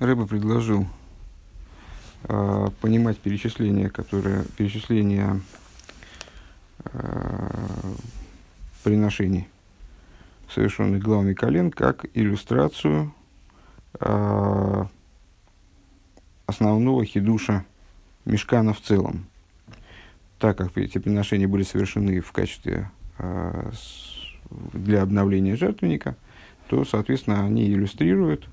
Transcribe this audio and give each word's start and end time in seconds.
Рэба 0.00 0.26
предложил 0.26 0.86
э, 2.24 2.66
понимать 2.80 3.18
перечисления, 3.18 3.90
которые, 3.90 4.46
перечисления 4.56 5.38
э, 6.84 7.94
приношений, 8.82 9.46
совершенных 10.48 11.02
главами 11.02 11.34
колен, 11.34 11.70
как 11.70 12.06
иллюстрацию 12.14 13.12
э, 14.00 14.84
основного 16.46 17.04
хидуша 17.04 17.66
мешкана 18.24 18.72
в 18.72 18.80
целом. 18.80 19.26
Так 20.38 20.56
как 20.56 20.78
эти 20.78 20.96
приношения 20.96 21.46
были 21.46 21.62
совершены 21.62 22.22
в 22.22 22.32
качестве 22.32 22.90
э, 23.18 23.70
для 24.72 25.02
обновления 25.02 25.56
жертвенника, 25.56 26.16
то, 26.68 26.86
соответственно, 26.86 27.44
они 27.44 27.66
иллюстрируют 27.66 28.48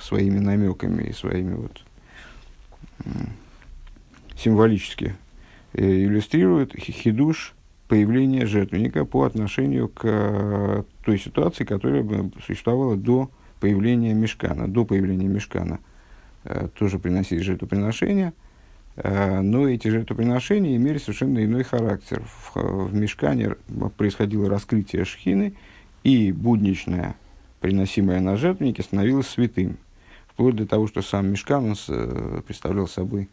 своими 0.00 0.38
намеками 0.38 1.04
и 1.04 1.12
своими 1.12 1.54
вот 1.54 1.82
символически 4.36 5.14
э, 5.72 6.04
иллюстрирует 6.04 6.74
хидуш 6.78 7.54
появления 7.88 8.46
жертвенника 8.46 9.04
по 9.04 9.24
отношению 9.24 9.88
к 9.88 10.00
э, 10.04 10.82
той 11.04 11.18
ситуации, 11.18 11.64
которая 11.64 12.30
существовала 12.44 12.96
до 12.96 13.30
появления 13.60 14.14
мешкана. 14.14 14.68
До 14.68 14.84
появления 14.84 15.28
мешкана 15.28 15.80
тоже 16.78 16.98
приносили 16.98 17.40
жертвоприношения, 17.40 18.34
но 19.02 19.66
эти 19.66 19.88
жертвоприношения 19.88 20.76
имели 20.76 20.98
совершенно 20.98 21.42
иной 21.42 21.62
характер. 21.62 22.22
В, 22.26 22.88
в 22.88 22.94
мешкане 22.94 23.54
происходило 23.96 24.50
раскрытие 24.50 25.06
шхины, 25.06 25.54
и 26.02 26.32
будничная 26.32 27.16
приносимое 27.64 28.20
на 28.20 28.36
жертвенники, 28.36 28.82
становилось 28.82 29.26
святым. 29.26 29.78
Вплоть 30.26 30.54
до 30.54 30.66
того, 30.66 30.86
что 30.86 31.00
сам 31.00 31.28
Мешкан 31.28 31.74
э, 31.88 32.42
представлял 32.46 32.86
собой 32.86 33.30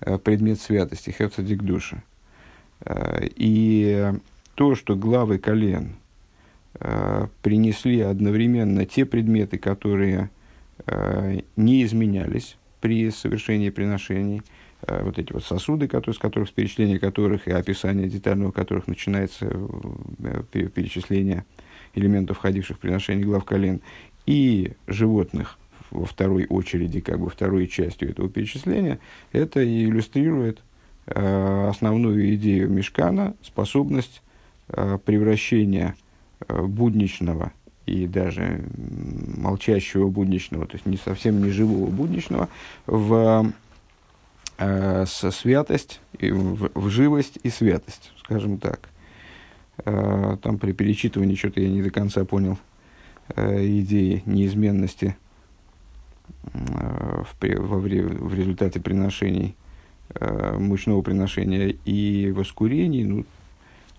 э, 0.00 0.18
предмет 0.18 0.60
святости, 0.60 1.08
херцадик 1.08 1.62
души. 1.62 2.02
Э, 2.80 3.26
и 3.36 4.12
то, 4.54 4.74
что 4.74 4.96
главы 4.96 5.38
колен 5.38 5.96
принесли 7.40 8.00
одновременно 8.00 8.84
те 8.84 9.06
предметы, 9.06 9.58
которые 9.58 10.30
не 11.56 11.84
изменялись 11.84 12.56
при 12.80 13.10
совершении 13.10 13.70
приношений, 13.70 14.42
вот 14.82 15.20
эти 15.20 15.32
вот 15.32 15.44
сосуды, 15.44 15.86
которые, 15.86 16.16
с 16.16 16.18
которых, 16.18 16.48
с 16.48 16.52
перечисления 16.52 16.98
которых 16.98 17.46
и 17.46 17.52
описание 17.52 18.08
детального 18.08 18.50
которых 18.50 18.88
начинается 18.88 19.46
перечисление 20.52 21.44
элементов, 21.94 22.38
входивших 22.38 22.76
в 22.76 22.80
приношение 22.80 23.24
глав 23.24 23.44
колен, 23.44 23.80
и 24.26 24.72
животных 24.86 25.58
во 25.90 26.06
второй 26.06 26.46
очереди, 26.46 27.00
как 27.00 27.20
бы 27.20 27.30
второй 27.30 27.68
частью 27.68 28.10
этого 28.10 28.28
перечисления, 28.28 28.98
это 29.32 29.64
иллюстрирует 29.64 30.60
э, 31.06 31.68
основную 31.68 32.34
идею 32.34 32.70
Мешкана, 32.70 33.34
способность 33.42 34.22
э, 34.68 34.98
превращения 35.04 35.94
э, 36.48 36.62
будничного 36.62 37.52
и 37.86 38.06
даже 38.06 38.64
молчащего 39.36 40.08
будничного, 40.08 40.66
то 40.66 40.74
есть 40.74 40.86
не 40.86 40.96
совсем 40.96 41.42
не 41.42 41.50
живого 41.50 41.90
будничного, 41.90 42.48
в 42.86 43.52
э, 44.58 45.04
святость, 45.06 46.00
в, 46.18 46.70
в 46.74 46.88
живость 46.88 47.38
и 47.42 47.50
святость, 47.50 48.12
скажем 48.18 48.58
так. 48.58 48.88
Э, 49.78 50.36
там 50.40 50.58
при 50.58 50.72
перечитывании 50.72 51.34
что-то 51.34 51.60
я 51.60 51.68
не 51.68 51.82
до 51.82 51.90
конца 51.90 52.24
понял 52.24 52.58
э, 53.34 53.66
идеи 53.80 54.22
неизменности 54.26 55.16
э, 56.52 57.22
в, 57.24 57.36
во, 57.58 57.78
в 57.78 58.34
результате 58.34 58.80
приношений, 58.80 59.56
мучного 60.58 61.00
приношения 61.00 61.74
и 61.86 62.30
воскурений, 62.30 63.04
ну, 63.04 63.24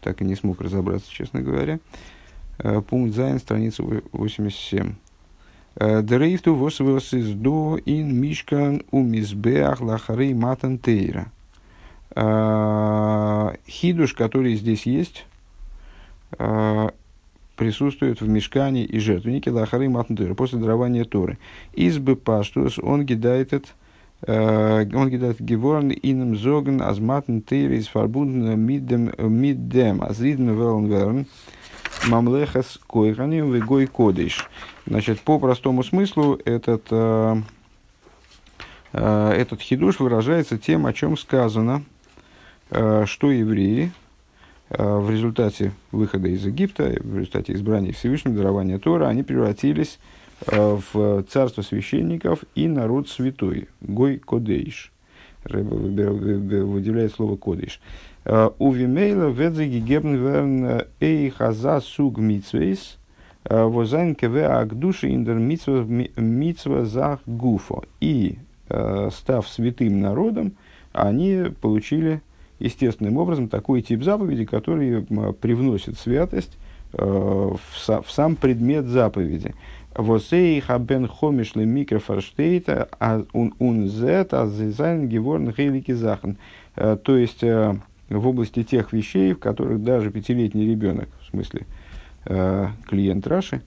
так 0.01 0.22
и 0.22 0.25
не 0.25 0.35
смог 0.35 0.61
разобраться, 0.61 1.11
честно 1.11 1.41
говоря. 1.41 1.79
Пункт 2.88 3.16
Зайн, 3.16 3.39
страница 3.39 3.83
87. 4.11 4.94
Дрейфту 5.75 6.55
восвос 6.55 7.11
из 7.11 7.33
до 7.33 7.79
ин 7.83 8.16
мишкан 8.21 8.83
у 8.91 9.01
мизбеах 9.01 9.81
лахары 9.81 10.35
матан 10.35 10.77
тейра. 10.77 11.31
Хидуш, 13.67 14.13
который 14.13 14.55
здесь 14.55 14.85
есть, 14.85 15.25
присутствует 17.56 18.22
в 18.22 18.28
мешкане 18.28 18.84
и 18.84 19.00
жертвеннике 19.00 19.51
лахары 19.51 19.90
матнтура 19.90 20.34
после 20.34 20.59
дарования 20.59 21.06
Торы. 21.06 21.38
Избы 21.73 22.16
паштус 22.16 22.78
он 22.79 23.06
гидает 23.06 23.53
э, 24.22 24.85
он 24.94 25.09
гидает 25.09 25.40
геворн 25.40 25.91
иным 25.91 26.35
зоген 26.35 26.81
азматн 26.81 27.41
тейр 27.41 27.74
из 27.74 27.88
фарбунден 27.88 28.59
миддем 28.59 29.12
миддем 29.18 30.03
азриден 30.03 30.51
велн 30.56 30.88
верн 30.88 31.25
мамлехас 32.07 32.79
койханим 32.88 33.51
вегой 33.51 33.88
кодиш. 33.88 34.47
Значит, 34.85 35.22
по 35.22 35.40
простому 35.40 35.84
смыслу 35.84 36.40
этот, 36.45 36.88
э, 36.91 37.35
этот 38.91 39.62
хидуш 39.62 40.00
выражается 40.00 40.57
тем, 40.57 40.85
о 40.85 40.94
чем 40.94 41.18
сказано, 41.18 41.84
что 42.69 43.31
евреи, 43.31 43.91
Э, 43.91 44.04
в 44.69 45.09
результате 45.11 45.73
выхода 45.91 46.27
из 46.27 46.45
Египта, 46.45 46.95
в 46.99 47.17
результате 47.17 47.53
избрания 47.53 47.93
Всевышнего, 47.93 48.35
дарования 48.35 48.79
Тора, 48.79 49.07
они 49.07 49.21
превратились 49.21 49.99
э, 50.47 50.79
в 50.93 51.23
царство 51.29 51.61
священников 51.61 52.43
и 52.55 52.67
народ 52.67 53.07
святой, 53.07 53.67
Гой 53.81 54.17
Кодейш. 54.17 54.91
Рэба 55.43 55.75
выделяет 55.75 57.13
слово 57.13 57.35
Кодейш. 57.37 57.79
Э, 58.23 58.49
У 58.57 58.71
Вимейла 58.71 59.29
ведзеги 59.29 59.77
гебн 59.77 60.81
эй 60.99 61.29
хаза 61.29 61.79
суг 61.79 62.17
митсвейс, 62.17 62.97
возайн 63.47 64.15
кеве 64.15 64.47
агдуши 64.47 65.09
индер 65.09 65.35
митсва 65.35 66.85
зах 66.85 67.19
гуфо. 67.27 67.83
И, 68.01 68.39
став 69.11 69.47
святым 69.47 70.01
народом, 70.01 70.53
они 70.91 71.53
получили 71.61 72.23
естественным 72.59 73.17
образом 73.17 73.49
такой 73.49 73.81
тип 73.81 74.03
заповеди, 74.03 74.45
который 74.45 75.01
привносит 75.33 75.97
святость 75.97 76.57
э, 76.93 77.03
в, 77.03 78.05
сам 78.07 78.35
предмет 78.35 78.85
заповеди. 78.85 79.53
Восей 79.93 80.59
хабен 80.59 81.07
хомишле 81.07 81.65
микрофорштейта 81.65 82.89
а 82.99 83.23
ун 83.33 83.88
зет 83.88 84.33
азизайн 84.33 85.07
геворн 85.07 85.53
хейлики 85.53 85.91
захан. 85.91 86.38
Э, 86.75 86.97
то 87.01 87.17
есть 87.17 87.44
э, 87.44 87.75
в 88.09 88.27
области 88.27 88.63
тех 88.63 88.94
вещей, 88.94 89.33
в 89.33 89.39
которых 89.39 89.83
даже 89.83 90.11
пятилетний 90.11 90.69
ребенок, 90.69 91.09
в 91.21 91.29
смысле 91.31 91.65
клиент 92.88 93.27
Раши, 93.27 93.61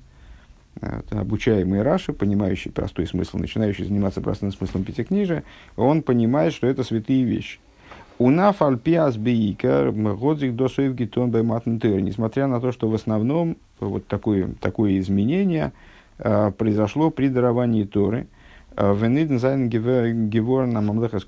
обучаемый 1.10 1.82
Раши, 1.82 2.12
понимающий 2.12 2.72
простой 2.72 3.06
смысл, 3.06 3.38
начинающий 3.38 3.84
заниматься 3.84 4.20
простым 4.20 4.50
смыслом 4.50 4.82
пятикнижия, 4.82 5.44
он 5.76 6.02
понимает, 6.02 6.52
что 6.54 6.66
это 6.66 6.82
святые 6.82 7.22
вещи. 7.22 7.60
Унаф 8.18 8.62
альпиас 8.62 9.16
биика 9.16 9.92
годзик 9.92 10.56
до 10.56 10.68
гитон 10.68 11.30
байматнтер. 11.30 12.00
Несмотря 12.00 12.48
на 12.48 12.60
то, 12.60 12.72
что 12.72 12.88
в 12.88 12.94
основном 12.94 13.56
вот 13.78 14.06
такое, 14.08 14.50
такое 14.60 14.98
изменение 14.98 15.72
э, 16.18 16.50
произошло 16.50 17.10
при 17.10 17.28
даровании 17.28 17.84
Торы. 17.84 18.26
А, 18.76 18.92
Вениден 18.92 19.38
зайн 19.38 19.68
гевор 19.68 20.66
на 20.66 20.80
мамлеха 20.80 21.20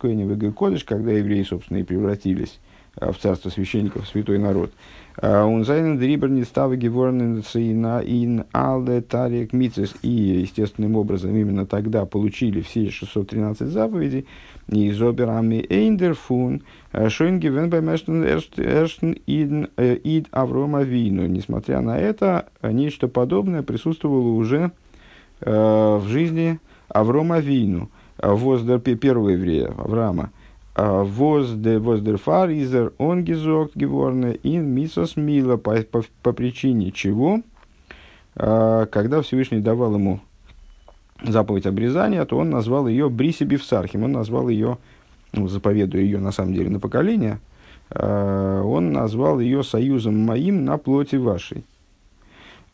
кодыш, 0.52 0.84
когда 0.84 1.12
евреи, 1.12 1.42
собственно, 1.44 1.78
и 1.78 1.84
превратились 1.84 2.58
в 2.96 3.14
царство 3.14 3.50
священников, 3.50 4.08
святой 4.08 4.38
народ. 4.38 4.72
Он 5.22 5.64
зайн 5.64 5.98
дрибер 5.98 6.30
не 6.30 6.44
став 6.44 6.74
геворн 6.74 7.40
ин 7.40 8.44
алде 8.52 9.00
тарик 9.00 9.52
мицис. 9.52 9.94
И, 10.02 10.08
естественным 10.08 10.96
образом, 10.96 11.36
именно 11.36 11.66
тогда 11.66 12.06
получили 12.06 12.60
все 12.60 12.90
613 12.90 13.68
заповедей. 13.68 14.26
И 14.68 14.90
зоберами 14.92 15.66
эйндерфун, 15.68 16.62
шойн 17.08 17.40
гивен 17.40 17.70
бэмэштен 17.70 18.24
эрштен 18.24 19.16
ид 19.26 20.28
Аврома 20.30 20.82
Вину. 20.82 21.26
Несмотря 21.26 21.80
на 21.80 21.98
это, 21.98 22.46
нечто 22.62 23.08
подобное 23.08 23.62
присутствовало 23.62 24.30
уже 24.30 24.70
в 25.40 26.04
жизни 26.06 26.60
Аврома 26.88 27.40
Вину, 27.40 27.90
воздер 28.18 28.78
первого 28.78 29.30
еврея, 29.30 29.68
Авраама. 29.76 30.30
Воздер 30.76 32.16
фаризер 32.16 32.92
он 32.98 33.24
гизокт 33.24 33.76
геворне 33.76 34.38
ин 34.42 34.66
мисос 34.68 35.16
мила, 35.16 35.56
по, 35.56 35.82
по, 35.82 36.02
по 36.22 36.32
причине 36.32 36.92
чего, 36.92 37.42
когда 38.34 39.20
Всевышний 39.22 39.60
давал 39.60 39.94
ему 39.94 40.20
заповедь 41.22 41.66
обрезания, 41.66 42.24
то 42.24 42.38
он 42.38 42.50
назвал 42.50 42.86
ее 42.86 43.10
Бриси 43.10 43.44
Бифсархим, 43.44 44.04
он 44.04 44.12
назвал 44.12 44.48
ее, 44.48 44.78
ну, 45.32 45.48
заповедуя 45.48 46.02
ее 46.02 46.18
на 46.18 46.32
самом 46.32 46.54
деле 46.54 46.70
на 46.70 46.80
поколение, 46.80 47.40
э, 47.90 48.62
он 48.64 48.92
назвал 48.92 49.40
ее 49.40 49.62
союзом 49.62 50.18
моим 50.18 50.64
на 50.64 50.78
плоти 50.78 51.16
вашей. 51.16 51.64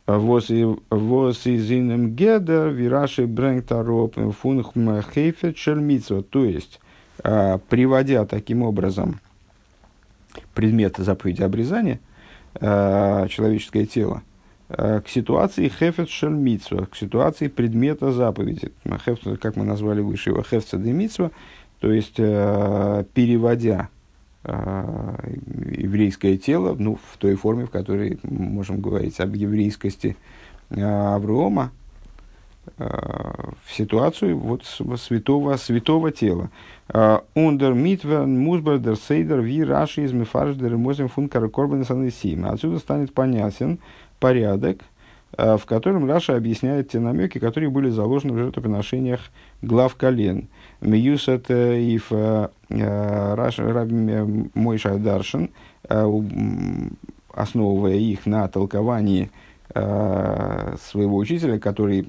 Was 0.06 0.52
из 0.52 1.72
иным 1.72 2.14
гедер 2.14 2.68
вираши 2.68 3.26
брэнктароп 3.26 4.14
фунхм 4.40 5.00
хейфет 5.02 5.58
шельмитсва. 5.58 6.22
То 6.22 6.44
есть, 6.44 6.78
приводя 7.68 8.24
таким 8.24 8.62
образом 8.62 9.20
предмет 10.54 10.96
заповеди 10.98 11.42
обрезания, 11.42 12.00
человеческое 12.58 13.86
тело, 13.86 14.22
к 14.68 15.04
ситуации 15.08 15.68
хефет 15.68 16.08
шельмитсва, 16.08 16.86
к 16.86 16.96
ситуации 16.96 17.48
предмета 17.48 18.12
заповеди. 18.12 18.72
Хефт, 19.04 19.40
как 19.40 19.56
мы 19.56 19.64
назвали 19.64 20.00
выше 20.00 20.30
его, 20.30 20.42
хефца 20.42 20.78
де 20.78 20.92
митсва, 20.92 21.30
то 21.80 21.92
есть, 21.92 22.16
переводя 22.16 23.90
Э, 24.48 25.16
еврейское 25.76 26.36
тело, 26.36 26.76
ну, 26.78 27.00
в 27.12 27.16
той 27.16 27.34
форме, 27.34 27.66
в 27.66 27.70
которой 27.70 28.20
мы 28.22 28.48
можем 28.48 28.80
говорить 28.80 29.18
об 29.18 29.34
еврейскости 29.34 30.16
э, 30.70 30.80
Аврома, 30.80 31.72
э, 32.78 32.84
в 32.84 33.72
ситуацию 33.72 34.38
вот 34.38 34.64
святого, 34.64 35.56
святого 35.56 36.12
тела. 36.12 36.50
Ундер 36.88 37.72
митвен 37.74 38.38
музбер 38.38 38.96
сейдер 38.96 39.40
ви 39.40 39.64
раши 39.64 40.04
из 40.04 40.12
мифарждер 40.12 40.76
мозем 40.76 41.08
фун 41.08 41.28
каракорбен 41.28 41.84
Отсюда 42.44 42.78
станет 42.78 43.12
понятен 43.12 43.78
порядок, 44.20 44.78
в 45.36 45.62
котором 45.66 46.08
Раша 46.08 46.36
объясняет 46.36 46.90
те 46.90 47.00
намеки, 47.00 47.38
которые 47.38 47.70
были 47.70 47.90
заложены 47.90 48.32
в 48.32 48.38
жертвоприношениях 48.38 49.20
глав 49.60 49.96
колен. 49.96 50.48
Миюсат 50.80 51.50
ив 51.50 52.12
Раби 52.70 54.50
Мойша 54.54 54.96
Даршин, 54.96 55.50
основывая 57.34 57.94
их 57.94 58.26
на 58.26 58.48
толковании 58.48 59.30
своего 59.74 61.16
учителя, 61.16 61.58
который 61.58 62.06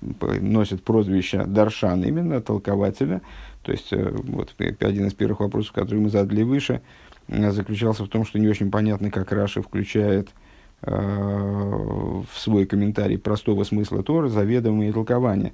носит 0.00 0.82
прозвище 0.82 1.44
Даршан, 1.44 2.02
именно 2.04 2.40
толкователя. 2.40 3.20
То 3.62 3.72
есть, 3.72 3.92
вот 3.92 4.54
один 4.58 5.06
из 5.06 5.14
первых 5.14 5.40
вопросов, 5.40 5.72
который 5.72 6.00
мы 6.00 6.08
задали 6.08 6.42
выше, 6.42 6.80
заключался 7.28 8.04
в 8.04 8.08
том, 8.08 8.24
что 8.24 8.38
не 8.38 8.48
очень 8.48 8.70
понятно, 8.70 9.10
как 9.10 9.32
Раша 9.32 9.62
включает 9.62 10.30
в 10.82 12.26
свой 12.34 12.64
комментарий 12.64 13.18
простого 13.18 13.64
смысла 13.64 14.02
Тора 14.02 14.28
заведомые 14.28 14.92
толкования. 14.92 15.52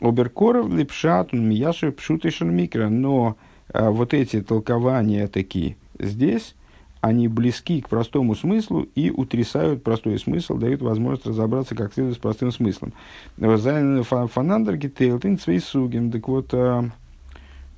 Оберкоров 0.00 0.72
липшат 0.72 1.32
мияши 1.32 1.90
пшутишен 1.90 2.54
микро, 2.54 2.88
но 2.88 3.36
а 3.72 3.90
вот 3.90 4.14
эти 4.14 4.40
толкования 4.40 5.26
такие 5.26 5.76
здесь, 5.98 6.54
они 7.00 7.28
близки 7.28 7.80
к 7.80 7.88
простому 7.88 8.34
смыслу 8.34 8.86
и 8.94 9.10
утрясают 9.10 9.82
простой 9.82 10.18
смысл, 10.18 10.56
дают 10.56 10.82
возможность 10.82 11.26
разобраться 11.26 11.74
как 11.74 11.94
следует 11.94 12.16
с 12.16 12.18
простым 12.18 12.52
смыслом. 12.52 12.92
Фанандер 13.38 14.76
гитейлтин 14.76 15.38
цвейсугин. 15.38 16.10
Так 16.10 16.28
вот, 16.28 16.52
а, 16.52 16.90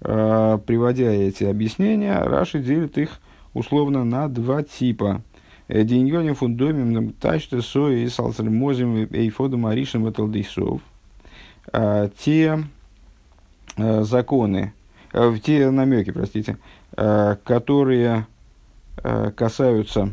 а, 0.00 0.58
приводя 0.58 1.10
эти 1.10 1.44
объяснения, 1.44 2.18
Раши 2.18 2.60
делит 2.60 2.98
их 2.98 3.20
условно 3.54 4.04
на 4.04 4.28
два 4.28 4.62
типа. 4.62 5.22
Деньгоним 5.68 6.34
фундомим 6.34 7.12
тачта 7.12 7.62
сои 7.62 8.02
и 8.02 8.08
салцельмозим 8.08 9.08
эйфодом 9.10 9.66
аришем 9.66 10.02
ваталдейсов. 10.02 10.82
Те 12.18 12.64
законы, 13.76 14.74
Э, 15.12 15.28
в 15.28 15.38
те 15.40 15.70
намеки, 15.70 16.10
простите, 16.10 16.56
э, 16.96 17.36
которые 17.44 18.08
э, 18.16 18.24
касаются, 19.02 20.12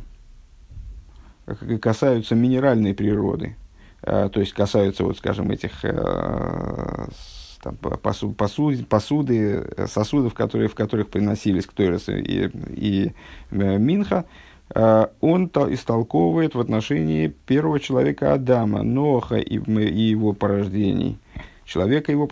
касаются 1.81 2.35
минеральной 2.35 2.93
природы, 2.93 3.55
то 4.01 4.31
есть 4.35 4.53
касаются, 4.53 5.03
вот, 5.03 5.17
скажем, 5.17 5.51
этих 5.51 5.81
там, 7.61 7.75
посуд, 7.77 8.37
посуд, 8.37 8.87
посуды, 8.87 9.67
сосудов, 9.87 10.33
которые, 10.33 10.69
в 10.69 10.75
которых 10.75 11.09
приносились 11.09 11.65
Ктойрес 11.65 12.07
и, 12.09 12.49
и 12.69 13.11
Минха, 13.51 14.25
он 14.73 15.47
истолковывает 15.47 16.55
в 16.55 16.59
отношении 16.59 17.27
первого 17.27 17.79
человека 17.79 18.33
Адама, 18.33 18.83
Ноха 18.83 19.37
и, 19.37 19.57
и 19.57 20.01
его 20.01 20.33
порождений– 20.33 21.17
человека, 21.69 22.11
его, 22.11 22.27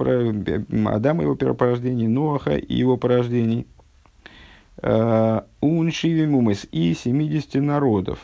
Адама, 0.89 1.23
его 1.23 1.35
первопорождений, 1.35 2.07
Ноаха 2.07 2.55
и 2.55 2.73
его 2.73 2.97
порождений, 2.97 3.67
э, 4.81 5.41
Уншивимумес 5.61 6.67
и 6.71 6.93
70 6.93 7.55
народов. 7.55 8.19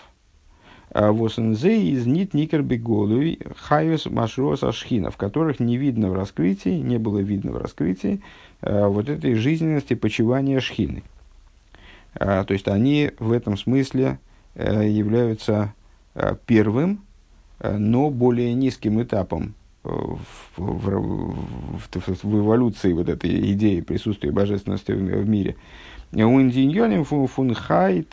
А 0.92 1.12
Восензе 1.12 1.82
из 1.82 2.06
нит 2.06 2.34
никер 2.34 2.62
беголуй 2.62 3.40
хайвес 3.58 4.06
машрос 4.06 4.64
ашхина, 4.64 5.10
в 5.10 5.18
которых 5.18 5.60
не 5.60 5.78
видно 5.78 6.10
в 6.10 6.14
раскрытии, 6.14 6.80
не 6.80 7.00
было 7.00 7.20
видно 7.20 7.52
в 7.52 7.58
раскрытии 7.58 8.22
э, 8.62 8.88
вот 8.88 9.10
этой 9.10 9.34
жизненности 9.36 9.96
почивания 9.96 10.60
шхины. 10.60 11.04
То 12.14 12.46
есть 12.50 12.68
они 12.68 13.10
в 13.18 13.32
этом 13.32 13.58
смысле 13.58 14.20
э, 14.54 14.88
являются 14.88 15.74
первым, 16.46 17.02
но 17.60 18.12
более 18.12 18.54
низким 18.54 19.02
этапом 19.02 19.56
в, 19.84 20.20
в, 20.58 21.36
в, 21.78 22.24
в 22.24 22.40
эволюции 22.40 22.94
вот 22.94 23.10
этой 23.10 23.52
идеи 23.54 23.82
присутствия 23.82 24.32
божественности 24.32 24.92
в, 24.92 24.98
в 24.98 25.28
мире. 25.28 25.56
Уиндиньоним 26.16 27.06
фун 27.06 27.54
хай 27.56 28.06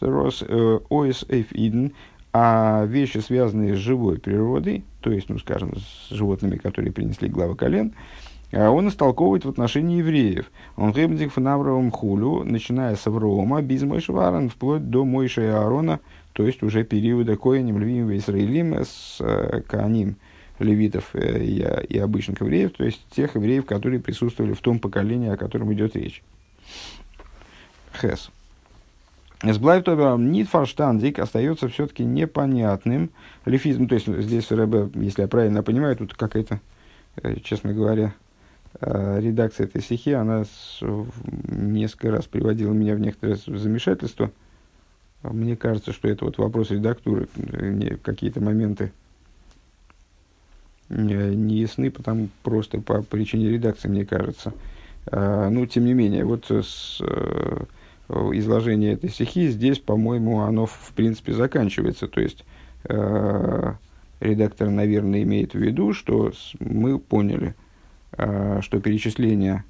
рос 0.00 0.44
э, 0.46 0.78
оис 0.90 1.24
иден, 1.28 1.92
а 2.32 2.84
вещи, 2.84 3.18
связанные 3.18 3.74
с 3.74 3.78
живой 3.78 4.18
природой, 4.18 4.84
то 5.00 5.10
есть, 5.10 5.30
ну, 5.30 5.38
скажем, 5.38 5.74
с 5.76 6.10
животными, 6.10 6.56
которые 6.56 6.92
принесли 6.92 7.28
главы 7.28 7.56
колен, 7.56 7.94
а 8.52 8.70
он 8.70 8.88
истолковывает 8.88 9.44
в 9.44 9.48
отношении 9.48 9.98
евреев. 9.98 10.50
Он 10.76 10.92
гебдик 10.92 11.32
фанавровым 11.32 11.90
хулю, 11.90 12.44
начиная 12.44 12.96
с 12.96 13.06
Аврома, 13.06 13.62
без 13.62 13.82
Мойшваран, 13.82 14.50
вплоть 14.50 14.90
до 14.90 15.04
Мойша 15.04 15.42
и 15.42 15.46
Аарона, 15.46 16.00
то 16.34 16.46
есть 16.46 16.62
уже 16.62 16.84
периода 16.84 17.36
Коинем, 17.36 17.78
Львим, 17.78 18.14
Израилим, 18.16 18.74
с 18.74 19.16
э, 19.20 19.62
Кааним, 19.66 20.16
левитов 20.58 21.10
э, 21.14 21.42
и, 21.42 21.66
и 21.88 21.98
обычных 21.98 22.40
евреев, 22.42 22.72
то 22.72 22.84
есть 22.84 23.00
тех 23.10 23.34
евреев, 23.34 23.64
которые 23.64 24.00
присутствовали 24.00 24.52
в 24.52 24.60
том 24.60 24.78
поколении, 24.78 25.30
о 25.30 25.36
котором 25.36 25.72
идет 25.72 25.96
речь. 25.96 26.22
Хес. 28.00 28.30
Сблайвтобером 29.42 30.32
Нитфарштандик 30.32 31.18
остается 31.18 31.68
все-таки 31.68 32.04
непонятным. 32.04 33.10
Лефизм, 33.44 33.86
то 33.86 33.94
есть 33.94 34.06
здесь 34.06 34.50
РБ, 34.50 34.96
если 34.96 35.22
я 35.22 35.28
правильно 35.28 35.62
понимаю, 35.62 35.96
тут 35.96 36.14
какая-то, 36.14 36.60
э, 37.22 37.36
честно 37.40 37.72
говоря, 37.72 38.14
э, 38.80 39.20
редакция 39.20 39.66
этой 39.66 39.80
стихи, 39.80 40.12
она 40.12 40.44
несколько 40.80 42.10
раз 42.10 42.26
приводила 42.26 42.72
меня 42.72 42.94
в 42.96 43.00
некоторое 43.00 43.36
замешательство. 43.36 44.32
Мне 45.22 45.56
кажется, 45.56 45.92
что 45.92 46.08
это 46.08 46.24
вот 46.24 46.38
вопрос 46.38 46.70
редактуры, 46.70 47.28
какие-то 48.02 48.40
моменты 48.40 48.92
Э, 50.88 51.34
не 51.34 51.56
ясны, 51.58 51.90
потому 51.90 52.28
просто 52.42 52.80
по 52.80 53.02
причине 53.02 53.50
редакции, 53.50 53.88
мне 53.88 54.04
кажется. 54.04 54.52
А, 55.10 55.48
ну, 55.50 55.66
тем 55.66 55.84
не 55.84 55.94
менее, 55.94 56.24
вот 56.24 56.50
с 56.50 57.00
э, 58.08 58.30
изложения 58.34 58.92
этой 58.92 59.10
стихи 59.10 59.48
здесь, 59.48 59.78
по-моему, 59.78 60.40
оно 60.40 60.66
в 60.66 60.92
принципе 60.94 61.32
заканчивается. 61.32 62.08
То 62.08 62.20
есть 62.20 62.44
э, 62.84 63.72
редактор, 64.20 64.70
наверное, 64.70 65.22
имеет 65.22 65.54
в 65.54 65.58
виду, 65.58 65.92
что 65.92 66.32
мы 66.60 66.98
поняли, 66.98 67.54
что 68.10 68.80
перечисление 68.80 69.64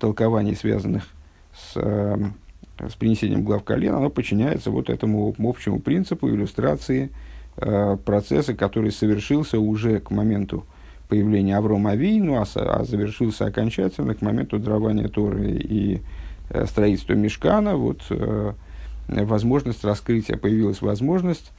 толкований, 0.00 0.54
связанных 0.54 1.08
с, 1.52 1.74
с 1.74 2.94
принесением 2.94 3.44
глав 3.44 3.64
колен, 3.64 3.94
оно 3.94 4.08
подчиняется 4.08 4.70
вот 4.70 4.88
этому 4.88 5.34
общему 5.38 5.80
принципу 5.80 6.30
иллюстрации– 6.30 7.10
Э, 7.58 7.96
процесса, 8.04 8.54
который 8.54 8.92
совершился 8.92 9.58
уже 9.58 9.98
к 10.00 10.10
моменту 10.10 10.66
появления 11.08 11.56
Аврома 11.56 11.92
Авину, 11.92 12.34
а, 12.34 12.44
а 12.54 12.84
завершился 12.84 13.46
окончательно 13.46 14.14
к 14.14 14.20
моменту 14.20 14.58
дарования 14.58 15.08
Торы 15.08 15.52
и 15.52 16.02
э, 16.48 16.66
строительства 16.66 17.14
Мешкана. 17.14 17.76
Вот 17.76 18.02
э, 18.10 18.52
возможность 19.08 19.84
раскрытия, 19.84 20.36
появилась 20.36 20.80
возможность 20.80 21.52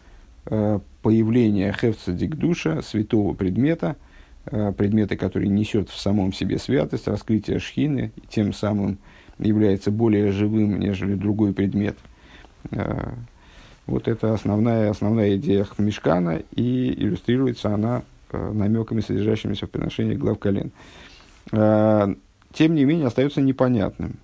появления 1.02 1.74
Хевца 1.74 2.14
Дикдуша, 2.14 2.82
святого 2.82 3.34
предмета, 3.34 3.98
предмета, 4.46 5.18
который 5.18 5.50
несет 5.50 5.90
в 5.90 6.00
самом 6.00 6.32
себе 6.32 6.58
святость, 6.58 7.10
раскрытие 7.10 7.60
Шхины, 7.60 8.14
тем 8.30 8.54
самым 8.54 8.98
является 9.40 9.92
более 9.92 10.32
живым, 10.32 10.80
нежели 10.80 11.16
другой 11.16 11.52
предмет. 11.54 11.98
Вот 13.88 14.10
это 14.10 14.34
основная, 14.34 14.90
основная 14.90 15.38
идея 15.38 15.66
Мешкана, 15.78 16.42
и 16.52 16.92
иллюстрируется 16.92 17.74
она 17.74 18.04
э, 18.32 18.52
намеками, 18.52 19.00
содержащимися 19.00 19.66
в 19.66 19.70
приношении 19.70 20.14
глав 20.14 20.38
колен. 20.40 20.72
Э, 21.54 22.14
тем 22.52 22.76
не 22.76 22.84
менее, 22.84 23.08
остается 23.08 23.40
непонятным. 23.40 24.18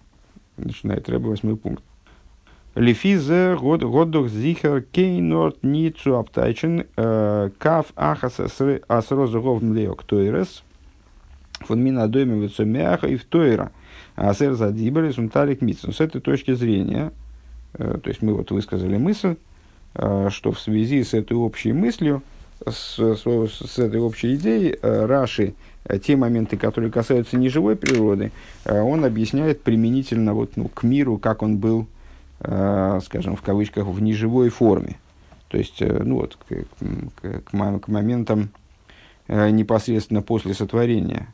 Начинает 0.58 1.10
Рэба 1.10 1.28
восьмой 1.28 1.58
пункт. 1.58 1.84
Лефизе 2.76 3.56
годох 3.56 4.30
зихер 4.30 4.82
кейнорт 4.82 5.62
ницу 5.62 6.18
аптайчен 6.18 6.88
э, 6.96 7.50
кав 7.60 7.86
ахас 7.96 8.40
асрозугов 8.88 9.62
млеок 9.62 10.04
тойрес 10.04 10.64
фон 11.60 11.84
мина 11.84 12.08
доме 12.08 12.50
мяха 12.60 13.08
и 13.08 13.16
в 13.16 13.26
тойра 13.26 13.72
асер 14.16 14.54
задибер 14.54 15.06
и 15.06 15.12
сумтарик 15.12 15.62
митсу. 15.62 15.92
С 15.92 16.02
этой 16.02 16.20
точки 16.20 16.54
зрения, 16.54 17.12
э, 17.74 18.00
то 18.02 18.10
есть 18.10 18.24
мы 18.24 18.34
вот 18.34 18.50
высказали 18.50 18.98
мысль, 18.98 19.36
э, 19.94 20.30
что 20.32 20.52
в 20.52 20.60
связи 20.60 21.04
с 21.04 21.14
этой 21.14 21.38
общей 21.38 21.74
мыслью, 21.74 22.24
с, 22.66 22.98
с, 22.98 23.24
с 23.24 23.78
этой 23.78 24.00
общей 24.00 24.34
идеей, 24.34 24.78
Раши 24.82 25.54
те 26.02 26.16
моменты, 26.16 26.58
которые 26.58 26.92
касаются 26.92 27.38
неживой 27.38 27.75
природы, 27.75 28.32
он 28.66 29.04
объясняет 29.04 29.62
применительно 29.62 30.34
вот, 30.34 30.56
ну, 30.56 30.70
к 30.70 30.84
миру, 30.84 31.18
как 31.18 31.42
он 31.42 31.58
был 31.58 31.88
Э, 32.46 33.00
скажем, 33.06 33.38
в 33.38 33.42
кавычках, 33.42 33.86
в 33.86 34.02
неживой 34.02 34.50
форме. 34.50 34.98
То 35.48 35.58
есть, 35.58 35.82
э, 35.82 36.02
ну 36.04 36.16
вот, 36.16 36.38
к, 36.50 36.66
к, 37.22 37.80
к 37.80 37.88
моментам 37.88 38.50
э, 39.28 39.50
непосредственно 39.50 40.22
после 40.22 40.54
сотворения, 40.54 41.28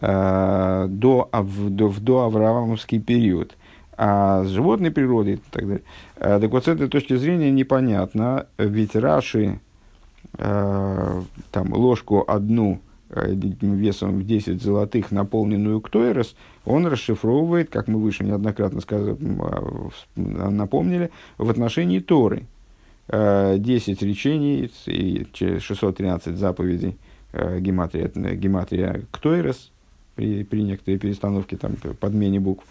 до, 0.00 0.88
до, 0.88 1.88
в 1.88 2.00
доавраамовский 2.00 2.98
период. 2.98 3.58
А 3.94 4.42
с 4.42 4.48
животной 4.48 4.90
природой 4.90 5.34
и 5.34 5.40
так 5.50 5.66
далее. 5.66 5.82
Так 6.16 6.50
вот, 6.50 6.64
с 6.64 6.68
этой 6.68 6.88
точки 6.88 7.14
зрения 7.14 7.50
непонятно, 7.50 8.46
ведь 8.56 8.96
Раши 8.96 9.60
там 10.38 11.74
ложку 11.74 12.24
одну 12.26 12.80
Э, 12.80 12.91
весом 13.12 14.18
в 14.18 14.26
10 14.26 14.62
золотых, 14.62 15.10
наполненную 15.10 15.80
ктойрос, 15.80 16.34
он 16.64 16.86
расшифровывает, 16.86 17.70
как 17.70 17.88
мы 17.88 18.00
выше 18.00 18.24
неоднократно 18.24 18.80
сказали, 18.80 19.16
напомнили, 20.16 21.10
в 21.38 21.50
отношении 21.50 22.00
Торы. 22.00 22.44
10 23.08 23.10
э, 23.10 24.06
речений 24.06 24.70
и 24.86 25.26
613 25.34 26.36
заповедей 26.36 26.96
э, 27.32 27.58
гематрия, 27.60 28.08
гематрия 28.08 29.02
ктойрос, 29.10 29.70
при, 30.14 30.44
при 30.44 30.62
некоторой 30.62 30.98
перестановке, 30.98 31.56
там, 31.56 31.72
подмене 32.00 32.40
букв. 32.40 32.64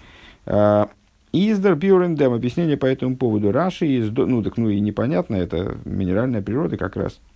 Издер 1.34 1.76
Пьюрендем, 1.76 2.34
объяснение 2.34 2.78
по 2.78 2.86
этому 2.86 3.16
поводу. 3.18 3.52
Раши, 3.52 3.88
из, 3.88 4.10
ну 4.12 4.42
так 4.42 4.58
ну 4.58 4.70
и 4.70 4.80
непонятно, 4.80 5.36
это 5.36 5.78
минеральная 5.86 6.42
природа 6.42 6.78
как 6.78 6.96
раз– 6.96 7.20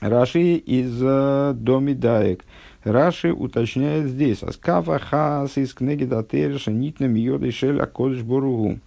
Раши 0.00 0.56
из 0.56 1.00
э, 1.02 1.52
Домидаек. 1.54 2.44
Раши 2.82 3.32
уточняет 3.32 4.08
здесь. 4.08 4.42
Аскава 4.42 4.98
хас 4.98 5.56
из 5.56 5.72
книги 5.72 6.04
Датериша 6.04 6.70
нитна 6.70 7.06
миоды 7.06 7.50
шель 7.50 7.80
акодыш 7.80 8.22
боругу. 8.22 8.80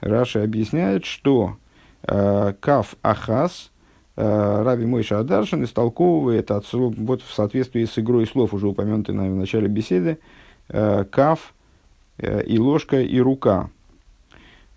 Раши 0.00 0.40
объясняет, 0.40 1.04
что 1.04 1.56
э, 2.02 2.52
кав 2.60 2.96
ахас, 3.02 3.70
э, 4.16 4.62
Раби 4.62 4.84
Мойша 4.86 5.20
Адаршин 5.20 5.64
истолковывает 5.64 6.50
от, 6.50 6.70
вот 6.72 7.22
в 7.22 7.32
соответствии 7.32 7.84
с 7.84 7.98
игрой 7.98 8.26
слов, 8.26 8.52
уже 8.52 8.68
упомянутой 8.68 9.14
в 9.14 9.36
начале 9.36 9.68
беседы, 9.68 10.18
э, 10.68 11.04
кав 11.04 11.54
э, 12.18 12.42
и 12.44 12.58
ложка 12.58 13.00
и 13.00 13.20
рука. 13.20 13.70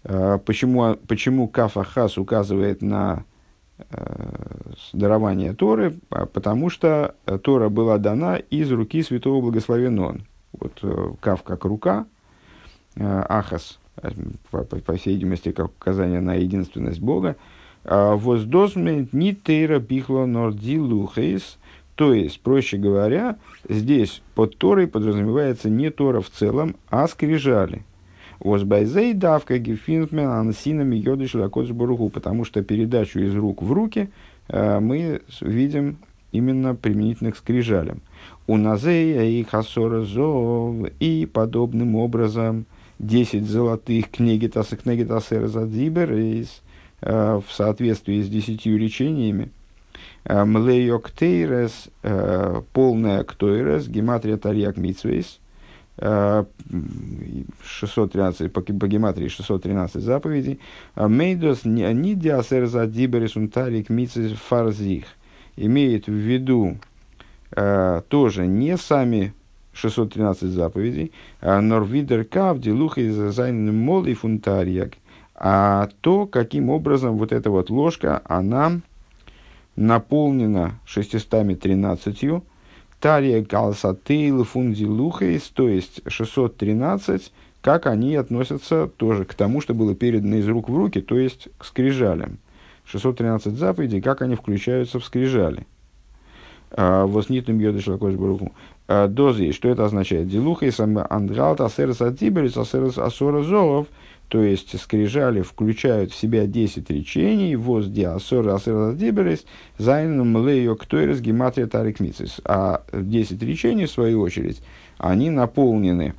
Э, 0.03 0.39
почему, 0.46 0.96
почему 1.08 1.48
кав 1.48 1.77
ахас 1.77 2.18
указывает 2.18 2.82
на 2.82 3.25
дарования 4.94 5.53
Торы, 5.53 5.96
а, 6.10 6.25
потому 6.25 6.70
что 6.70 7.15
Тора 7.44 7.70
была 7.70 7.98
дана 7.98 8.38
из 8.38 8.72
руки 8.72 9.01
святого 9.03 9.42
благословенного. 9.42 10.20
Вот 10.53 10.80
э, 10.84 11.12
Кав 11.20 11.44
как 11.44 11.65
рука, 11.65 12.06
э, 12.96 13.24
Ахас, 13.27 13.80
э, 14.01 14.12
по, 14.51 14.63
по, 14.63 14.77
по 14.77 14.96
всей 14.96 15.15
видимости, 15.15 15.51
как 15.51 15.68
указание 15.68 16.22
на 16.22 16.36
единственность 16.36 17.01
Бога, 17.01 17.36
а, 17.84 18.15
воздосмент 18.15 19.13
ни 19.13 19.32
тейра 19.32 19.80
пихло 19.80 20.25
норди 20.25 20.77
лухейс, 20.77 21.58
то 21.96 22.13
есть, 22.13 22.42
проще 22.42 22.77
говоря, 22.77 23.38
здесь 23.68 24.22
под 24.36 24.58
Торой 24.58 24.88
подразумевается 24.88 25.70
не 25.70 25.89
Тора 25.89 26.22
в 26.22 26.30
целом, 26.30 26.75
а 26.89 27.08
скрижали– 27.08 27.84
Возбайзей 28.43 29.13
давка 29.13 29.57
гефинтмен 29.57 30.27
ансинами 30.27 30.97
йодыш 30.97 31.35
лакодж 31.35 31.71
бургу, 31.71 32.09
потому 32.09 32.43
что 32.43 32.62
передачу 32.62 33.19
из 33.19 33.33
рук 33.33 33.62
в 33.62 33.71
руки 33.71 34.09
э, 34.50 34.79
мы 34.79 35.21
видим 35.39 35.97
именно 36.33 36.75
применительно 36.75 37.31
к 37.31 37.38
скрижалям. 37.38 38.01
У 38.45 38.57
Назея 38.57 39.23
и 39.23 39.43
Хасора 39.43 40.01
Зов 40.01 40.88
и 41.00 41.25
подобным 41.31 41.95
образом 41.95 42.65
10 43.00 43.45
золотых 43.45 44.09
книги 44.09 44.47
Таса 44.47 44.75
книги 44.75 45.03
Тасера 45.03 45.47
Задзибер 45.47 46.12
э, 46.12 46.45
в 47.01 47.45
соответствии 47.50 48.21
с 48.21 48.27
десятью 48.27 48.77
речениями. 48.77 49.51
Э, 50.25 50.43
Млейок 50.43 51.12
Тейрес, 51.12 51.89
э, 52.01 52.62
полная 52.73 53.23
Ктойрес, 53.23 53.88
Гематрия 53.88 54.38
Тарьяк 54.38 54.75
Митсвейс, 54.77 55.39
613, 55.97 58.51
по, 58.51 58.62
по 58.62 58.88
гематрии 58.88 59.27
613 59.27 60.01
заповедей. 60.01 60.59
А 60.95 61.07
Мейдос 61.07 61.65
не 61.65 62.15
диасер 62.15 62.65
за 62.65 62.88
диберис 62.88 63.35
унтарик 63.35 63.89
мицис 63.89 64.31
фарзих. 64.33 65.05
Имеет 65.55 66.07
в 66.07 66.13
виду 66.13 66.79
э, 67.51 68.01
тоже 68.09 68.47
не 68.47 68.75
сами 68.77 69.35
613 69.73 70.50
заповедей, 70.50 71.12
а 71.41 71.62
норвидер 71.62 72.25
кав 72.25 72.59
дилуха 72.59 73.01
из 73.01 73.38
мол 73.50 74.05
и 74.05 74.13
фунтарьяк, 74.13 74.93
а 75.35 75.89
то, 76.01 76.25
каким 76.25 76.69
образом 76.69 77.17
вот 77.17 77.31
эта 77.31 77.50
вот 77.50 77.69
ложка, 77.69 78.21
она 78.25 78.81
наполнена 79.75 80.79
613 80.85 82.43
Тария 83.03 83.41
Галсатейл 83.41 84.45
Фунди 84.45 84.86
Лухейс, 84.86 85.50
то 85.50 85.67
есть 85.67 86.00
613, 86.07 87.33
как 87.62 87.86
они 87.86 88.15
относятся 88.15 88.88
тоже 88.88 89.25
к 89.25 89.33
тому, 89.33 89.60
что 89.60 89.74
было 89.74 89.93
передано 89.93 90.38
из 90.38 90.48
рук 90.48 90.69
в 90.69 90.77
руки, 90.77 91.01
то 91.01 91.19
есть 91.19 91.50
к 91.57 91.65
скрижалям. 91.65 92.38
613 92.86 93.55
заповедей, 93.55 94.00
как 94.00 94.22
они 94.22 94.36
включаются 94.36 95.01
в 95.01 95.03
скрижали. 95.03 95.67
А, 96.72 97.05
Воснитым 97.05 97.60
йодыш 97.60 97.88
лакош 97.88 98.13
баруху. 98.13 98.53
А, 98.88 99.10
Дози, 99.10 99.51
что 99.51 99.67
это 99.67 99.83
означает? 99.83 100.29
Дилухейс 100.29 100.79
андралт 100.79 101.60
асерас 101.60 102.01
атиберис 102.01 102.55
асерас 102.55 102.98
асора 102.98 103.43
то 104.34 104.42
есть 104.42 104.82
скрижали 104.82 105.44
включают 105.44 106.12
в 106.12 106.16
себя 106.16 106.48
10 106.48 106.90
речений, 106.90 107.56
воз 107.56 107.86
диасор 107.86 108.50
асердиберис, 108.50 109.46
зайном 109.78 110.32
млею 110.32 110.75
ктойрес 110.75 111.22
гематрия 111.22 111.68
тарик 111.68 112.00
мицис. 112.00 112.42
А 112.44 112.82
10 112.92 113.44
речений, 113.44 113.86
в 113.86 113.92
свою 113.92 114.22
очередь, 114.22 114.63
они 114.98 115.30
наполнены, 115.30 116.16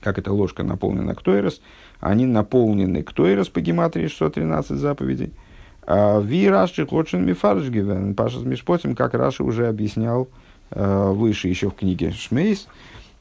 как 0.00 0.18
эта 0.18 0.32
ложка 0.32 0.62
наполнена 0.62 1.14
ктойрес, 1.14 1.60
они 2.00 2.24
наполнены 2.24 3.02
ктойрес 3.02 3.50
по 3.50 3.60
гематрии 3.60 4.06
613 4.06 4.78
заповедей. 4.78 5.34
А 5.82 6.18
ви 6.18 6.48
раши 6.48 6.86
хочен 6.86 7.26
мифаржгивен, 7.26 8.14
Паша 8.14 8.38
с 8.38 8.42
Мишпотим, 8.42 8.96
как 8.96 9.12
Раши 9.12 9.44
уже 9.44 9.66
объяснял 9.66 10.30
э, 10.70 11.10
выше 11.10 11.48
еще 11.48 11.68
в 11.68 11.74
книге 11.74 12.12
Шмейс, 12.12 12.68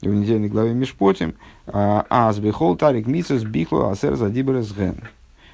в 0.02 0.14
недельной 0.14 0.50
главе 0.50 0.74
Мишпотим, 0.74 1.36
а 1.68 2.06
азбихол 2.10 2.76
тарик 2.76 3.08
мисас 3.08 3.44
бихло 3.44 3.92
асер 3.92 4.16
задиберес 4.16 4.74
ген, 4.74 4.96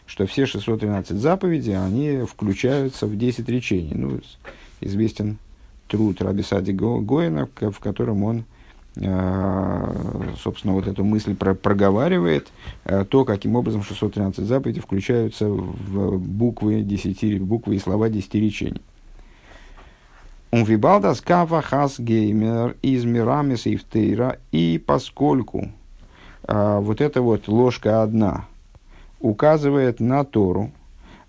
что 0.05 0.25
все 0.25 0.45
613 0.45 1.17
заповедей, 1.17 1.77
они 1.77 2.25
включаются 2.25 3.05
в 3.07 3.17
10 3.17 3.47
речений. 3.49 3.93
Ну, 3.93 4.19
известен 4.79 5.37
труд 5.87 6.21
Раби 6.21 6.43
Сади 6.43 6.71
Гоина, 6.71 7.47
в 7.59 7.79
котором 7.79 8.23
он 8.23 8.45
а, 9.05 10.33
собственно, 10.41 10.73
вот 10.73 10.87
эту 10.87 11.03
мысль 11.03 11.35
про 11.35 11.53
проговаривает, 11.53 12.47
а, 12.83 13.05
то, 13.05 13.25
каким 13.25 13.55
образом 13.55 13.83
613 13.83 14.45
заповедей 14.45 14.81
включаются 14.81 15.47
в 15.47 16.17
буквы, 16.17 16.81
10, 16.81 17.41
буквы 17.41 17.75
и 17.75 17.79
слова 17.79 18.09
10 18.09 18.33
речений. 18.35 18.81
Он 20.57 20.63
вибалдас 20.63 21.21
кава 21.21 21.61
хас 21.61 21.99
геймер 21.99 22.77
из 22.81 23.05
мирамис 23.05 23.67
и 23.67 23.77
и 24.51 24.83
поскольку 24.83 25.69
а, 26.47 26.79
вот 26.79 26.99
эта 26.99 27.21
вот 27.21 27.47
ложка 27.47 28.01
одна 28.01 28.45
указывает 29.19 29.99
на 29.99 30.23
Тору 30.23 30.71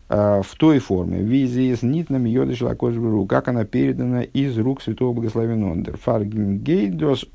а, 0.08 0.40
в 0.40 0.54
той 0.54 0.78
форме, 0.78 1.18
визи 1.20 1.76
с 1.76 1.82
нитным 1.82 2.24
йодыш 2.24 2.62
лакошбру, 2.62 3.26
как 3.26 3.48
она 3.48 3.66
передана 3.66 4.22
из 4.22 4.56
рук 4.56 4.80
святого 4.80 5.12
благословенного. 5.12 5.98
Фаргин 5.98 6.60
гейдос 6.60 7.26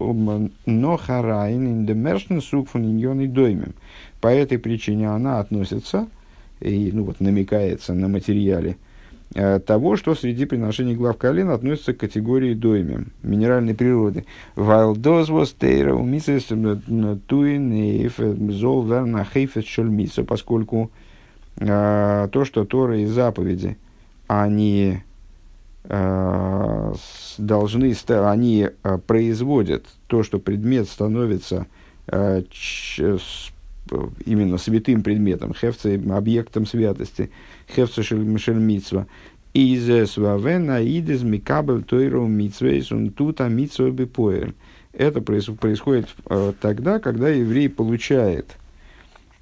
нохарайн 0.66 1.68
ин 1.68 1.86
демершн 1.86 2.40
сук 2.40 2.70
фун 2.70 3.20
и 3.20 3.28
доймем. 3.28 3.76
По 4.20 4.30
этой 4.30 4.58
причине 4.58 5.10
она 5.10 5.40
относится, 5.40 6.08
и 6.60 6.90
ну 6.92 7.04
вот 7.04 7.20
намекается 7.20 7.94
на 7.94 8.08
материале, 8.08 8.78
того, 9.34 9.96
что 9.96 10.16
среди 10.16 10.46
приношений 10.46 10.96
глав 10.96 11.18
колен 11.18 11.50
относится 11.50 11.94
к 11.94 11.98
категории 11.98 12.54
дойми, 12.54 13.06
минеральной 13.24 13.74
природы. 13.74 14.26
Вайлдоз 14.56 15.30
was 15.30 15.56
тейра 15.58 15.96
умисес 15.96 16.46
туин 17.28 18.52
зол 18.52 18.86
верна 18.86 19.24
хейфет 19.26 19.66
шельмиса, 19.66 20.24
поскольку 20.24 20.92
э, 21.58 22.28
то, 22.32 22.46
что 22.46 22.66
Тора 22.66 23.00
и 23.00 23.06
заповеди, 23.06 23.78
они 24.28 25.00
э, 25.86 26.94
должны, 27.38 27.96
они 28.08 28.70
э, 28.84 28.98
производят 29.06 29.86
то, 30.08 30.24
что 30.24 30.40
предмет 30.40 30.88
становится 30.88 31.68
э, 32.08 32.44
ч, 32.50 33.18
именно 34.26 34.58
святым 34.58 35.04
предметом, 35.04 35.54
хевце, 35.54 36.02
объектом 36.10 36.66
святости, 36.66 37.32
хевце 37.74 38.04
шельмитсва. 38.04 39.08
Из 39.54 40.10
свавена 40.10 40.84
идез 40.84 41.22
микабель 41.22 41.84
тойру 41.84 42.26
митсвейс 42.26 42.92
он 42.92 43.12
тута 43.12 43.48
митсва 43.50 43.92
бепоэль. 43.92 44.56
Это 44.94 45.22
происходит 45.22 46.08
э, 46.30 46.54
тогда, 46.60 47.00
когда 47.00 47.30
еврей 47.30 47.70
получает 47.70 48.58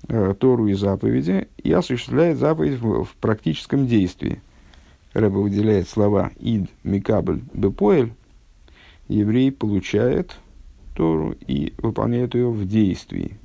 э, 0.07 0.33
Тору 0.37 0.67
и 0.67 0.73
заповеди 0.73 1.47
и 1.57 1.71
осуществляет 1.71 2.37
заповедь 2.37 2.79
в, 2.79 3.03
в 3.03 3.15
практическом 3.15 3.87
действии. 3.87 4.41
Рэба 5.13 5.39
выделяет 5.39 5.89
слова 5.89 6.31
«ид», 6.39 6.69
«микабль», 6.83 7.41
«бепоэль». 7.53 8.13
Еврей 9.09 9.51
получает 9.51 10.37
Тору 10.95 11.35
и 11.47 11.73
выполняет 11.77 12.33
ее 12.33 12.49
в 12.49 12.65
действии. 12.65 13.37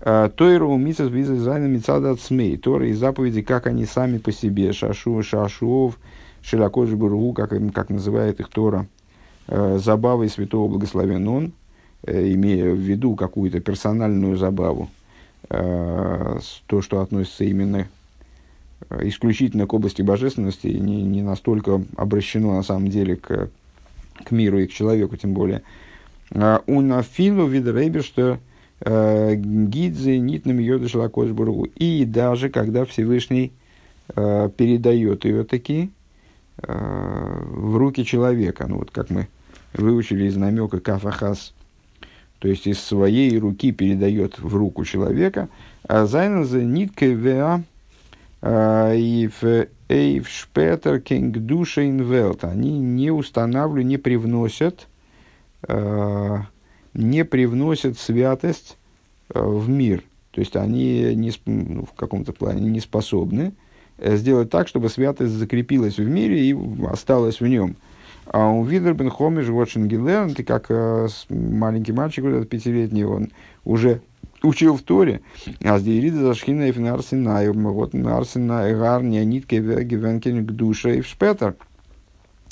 А, 0.00 0.28
Тойру 0.28 0.70
умисас 0.70 1.10
виза 1.10 1.36
зайна 1.36 1.66
мицада 1.66 2.10
от 2.10 2.20
смей. 2.20 2.56
Торы 2.56 2.90
и 2.90 2.92
заповеди, 2.92 3.42
как 3.42 3.66
они 3.66 3.86
сами 3.86 4.18
по 4.18 4.32
себе. 4.32 4.72
Шашу, 4.72 5.22
шашуов, 5.22 5.98
широкой 6.42 6.94
бургу, 6.94 7.32
как, 7.32 7.52
как 7.72 7.90
называет 7.90 8.40
их 8.40 8.48
Тора. 8.48 8.86
А, 9.48 9.78
забавой 9.78 10.28
святого 10.28 10.68
благословен 10.68 11.26
он, 11.28 11.52
э, 12.02 12.32
имея 12.32 12.70
в 12.70 12.78
виду 12.78 13.14
какую-то 13.14 13.60
персональную 13.60 14.36
забаву. 14.36 14.88
То, 15.48 16.82
что 16.82 17.02
относится 17.02 17.44
именно 17.44 17.86
исключительно 19.02 19.68
к 19.68 19.74
области 19.74 20.02
божественности, 20.02 20.66
не, 20.66 21.04
не 21.04 21.22
настолько 21.22 21.84
обращено 21.96 22.56
на 22.56 22.64
самом 22.64 22.88
деле 22.88 23.14
к, 23.14 23.48
к 24.24 24.30
миру 24.32 24.58
и 24.58 24.66
к 24.66 24.72
человеку, 24.72 25.16
тем 25.16 25.34
более. 25.34 25.62
Унафилу 26.66 27.46
видрейбер, 27.46 28.02
что 28.02 28.38
Э, 28.38 28.38
Гидзе 28.84 30.18
нитным 30.18 30.58
йода 30.58 30.88
шалакошбургу. 30.88 31.64
И 31.76 32.04
даже 32.04 32.50
когда 32.50 32.84
Всевышний 32.84 33.52
э, 34.14 34.50
передает 34.54 35.24
ее 35.24 35.44
таки 35.44 35.90
э, 36.62 37.42
в 37.46 37.76
руки 37.76 38.04
человека, 38.04 38.66
ну 38.68 38.78
вот 38.78 38.90
как 38.90 39.08
мы 39.08 39.28
выучили 39.72 40.26
из 40.26 40.36
намека 40.36 40.80
кафахас, 40.80 41.54
то 42.38 42.48
есть 42.48 42.66
из 42.66 42.78
своей 42.80 43.38
руки 43.38 43.72
передает 43.72 44.38
в 44.38 44.54
руку 44.54 44.84
человека, 44.84 45.48
а 45.88 46.04
зайназа 46.04 46.62
ниткой 46.62 47.14
веа 47.14 47.62
и 48.44 49.30
в 49.40 49.66
эйв 49.88 50.28
шпетер 50.28 51.00
кинг 51.00 51.38
душа 51.38 51.82
инвелт, 51.84 52.44
они 52.44 52.78
не 52.78 53.10
устанавливают, 53.10 53.86
не 53.86 53.96
привносят 53.96 54.86
не 56.96 57.24
привносят 57.24 57.98
святость 57.98 58.76
э, 59.32 59.40
в 59.40 59.68
мир. 59.68 60.02
То 60.32 60.40
есть 60.40 60.56
они 60.56 61.14
не, 61.14 61.32
ну, 61.46 61.86
в 61.86 61.92
каком-то 61.92 62.32
плане 62.32 62.70
не 62.70 62.80
способны 62.80 63.52
э, 63.98 64.16
сделать 64.16 64.50
так, 64.50 64.68
чтобы 64.68 64.88
святость 64.88 65.32
закрепилась 65.32 65.98
в 65.98 66.08
мире 66.08 66.50
и 66.50 66.56
осталась 66.86 67.40
в 67.40 67.46
нем. 67.46 67.76
А 68.26 68.50
у 68.50 68.64
Видербен 68.64 69.10
Хомиш 69.10 69.46
Watching 69.46 70.34
ты 70.34 70.42
как 70.42 70.66
э, 70.70 71.08
маленький 71.28 71.92
мальчик, 71.92 72.24
вот 72.24 72.30
этот 72.30 72.48
пятилетний, 72.48 73.04
он 73.04 73.30
уже 73.64 74.00
учил 74.42 74.76
в 74.76 74.82
Торе, 74.82 75.20
а 75.62 75.78
с 75.78 75.82
Дейрида 75.82 76.18
зашхина 76.18 76.68
и 76.68 76.72
финарсинай, 76.72 77.50
вот 77.50 77.94
нарсинай 77.94 78.74
гар 78.74 79.02
нитке 79.02 79.58
гевенкен 79.60 80.46
к 80.46 80.52
душе 80.52 80.98
и 80.98 81.00
в 81.00 81.06
шпетер. 81.06 81.54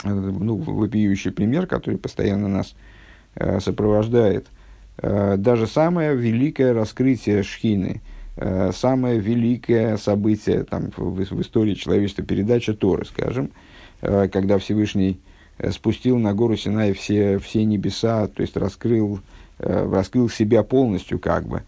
Ну, 0.05 0.57
вопиющий 0.57 1.31
пример, 1.31 1.67
который 1.67 1.99
постоянно 1.99 2.49
нас 2.49 2.75
сопровождает 3.61 4.47
э, 4.99 5.37
даже 5.37 5.67
самое 5.67 6.15
великое 6.15 6.73
раскрытие 6.73 7.43
Шхины, 7.43 8.01
э, 8.37 8.71
самое 8.75 9.19
великое 9.19 9.97
событие 9.97 10.65
там, 10.65 10.91
в, 10.97 11.15
в 11.15 11.41
истории 11.41 11.75
человечества, 11.75 12.25
передача 12.25 12.75
Торы, 12.75 13.05
скажем, 13.05 13.51
когда 14.01 14.59
Всевышний 14.59 15.19
спустил 15.71 16.19
на 16.19 16.35
гору 16.35 16.57
Синай 16.57 16.93
все, 16.93 17.39
все 17.39 17.65
небеса, 17.65 18.27
то 18.27 18.43
есть 18.43 18.55
раскрыл, 18.55 19.21
раскрыл 19.59 20.29
себя 20.29 20.63
полностью 20.63 21.19
как 21.19 21.47
бы, 21.47 21.63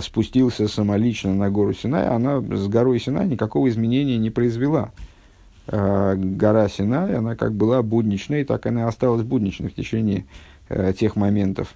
спустился 0.00 0.68
самолично 0.68 1.34
на 1.34 1.50
гору 1.50 1.72
Синай, 1.74 2.06
она 2.06 2.40
с 2.40 2.68
горой 2.68 3.00
Синай 3.00 3.26
никакого 3.26 3.68
изменения 3.68 4.16
не 4.16 4.30
произвела. 4.30 4.92
Гора 5.66 6.68
Синай, 6.68 7.16
она 7.16 7.34
как 7.34 7.52
была 7.52 7.82
будничной, 7.82 8.44
так 8.44 8.66
она 8.66 8.86
осталась 8.86 9.24
будничной 9.24 9.70
в 9.70 9.74
течение 9.74 10.20
э, 10.20 10.24
тех 10.92 11.16
моментов, 11.16 11.74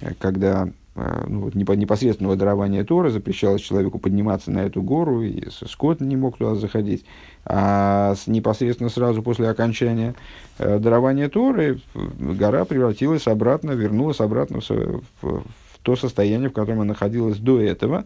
э, 0.00 0.12
когда 0.18 0.68
э, 0.94 1.24
ну, 1.28 1.40
вот, 1.40 1.54
непосредственного 1.54 2.36
дарования 2.36 2.84
Тора 2.84 3.10
запрещалось 3.10 3.62
человеку 3.62 3.98
подниматься 3.98 4.50
на 4.50 4.60
эту 4.60 4.82
гору, 4.82 5.22
и 5.22 5.48
скот 5.50 6.00
не 6.00 6.16
мог 6.16 6.38
туда 6.38 6.54
заходить. 6.54 7.04
А 7.44 8.14
непосредственно 8.26 8.90
сразу 8.90 9.22
после 9.22 9.48
окончания 9.48 10.14
э, 10.58 10.78
дарования 10.78 11.28
Торы 11.28 11.80
гора 11.94 12.64
превратилась 12.64 13.26
обратно, 13.26 13.72
вернулась 13.72 14.20
обратно 14.20 14.60
в, 14.60 14.70
в, 14.70 15.02
в 15.22 15.44
то 15.82 15.96
состояние, 15.96 16.48
в 16.48 16.52
котором 16.52 16.80
она 16.80 16.88
находилась 16.88 17.38
до 17.38 17.60
этого, 17.60 18.04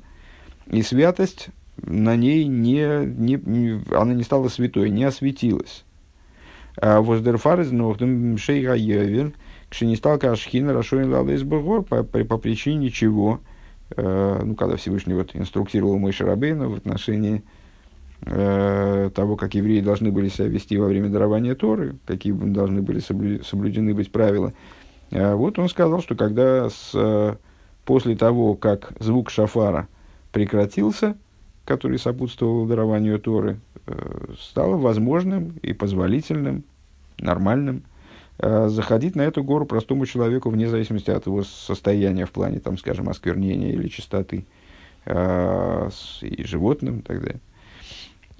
и 0.67 0.83
святость 0.83 1.49
на 1.83 2.17
ней 2.17 2.45
не, 2.45 3.07
не, 3.07 3.41
не, 3.45 3.81
она 3.95 4.15
не 4.15 4.23
стала 4.23 4.49
святой, 4.49 4.91
не 4.91 5.05
осветилась. 5.05 5.85
А 6.81 7.01
Воздерфарез, 7.01 7.71
но 7.71 7.97
шейга 8.37 8.75
йовель, 8.75 9.35
Кшенисталка 9.71 10.33
Ашхина 10.33 10.73
Рашоин 10.73 11.13
Лалес 11.13 11.43
Багор 11.43 11.83
по, 11.83 12.03
по, 12.03 12.39
причине 12.39 12.91
чего, 12.91 13.41
э, 13.97 14.41
ну, 14.43 14.55
когда 14.55 14.77
Всевышний 14.77 15.15
вот 15.15 15.37
инструктировал 15.37 15.99
мой 15.99 16.13
Шарабейна 16.13 16.69
в 16.69 16.75
отношении 16.75 17.43
э, 18.23 19.11
того, 19.15 19.37
как 19.37 19.55
евреи 19.55 19.81
должны 19.81 20.11
были 20.11 20.29
себя 20.29 20.49
вести 20.49 20.79
во 20.79 20.87
время 20.87 21.11
дарования 21.11 21.55
Торы, 21.55 21.97
какие 22.07 22.33
должны 22.33 22.81
были 22.81 23.01
соблю, 23.01 23.45
соблюдены 23.45 23.95
быть 23.95 24.11
правила. 24.11 24.55
Э, 25.11 25.35
вот 25.35 25.59
он 25.59 25.69
сказал, 25.69 26.01
что 26.01 26.15
когда 26.15 26.71
с, 26.71 26.93
э, 26.95 27.37
после 27.85 28.17
того, 28.17 28.55
как 28.55 28.95
звук 29.01 29.29
шафара 29.29 29.87
прекратился, 30.33 31.15
который 31.67 31.99
сопутствовал 31.99 32.65
дарованию 32.67 33.19
Торы, 33.19 33.61
стало 34.39 34.77
возможным 34.77 35.55
и 35.63 35.73
позволительным, 35.75 36.65
нормальным– 37.19 37.83
заходить 38.41 39.17
на 39.17 39.23
эту 39.23 39.43
гору 39.43 39.67
простому 39.67 40.07
человеку 40.07 40.51
вне 40.51 40.69
зависимости 40.69 41.11
от 41.11 41.27
его 41.27 41.43
состояния 41.43 42.25
в 42.25 42.31
плане, 42.31 42.61
там, 42.61 42.79
скажем, 42.79 43.09
осквернения 43.09 43.73
или 43.73 43.89
чистоты 43.89 44.47
э, 45.07 45.91
и 46.23 46.45
животным 46.45 47.01
и 47.01 47.03
так 47.03 47.21
далее. 47.21 47.41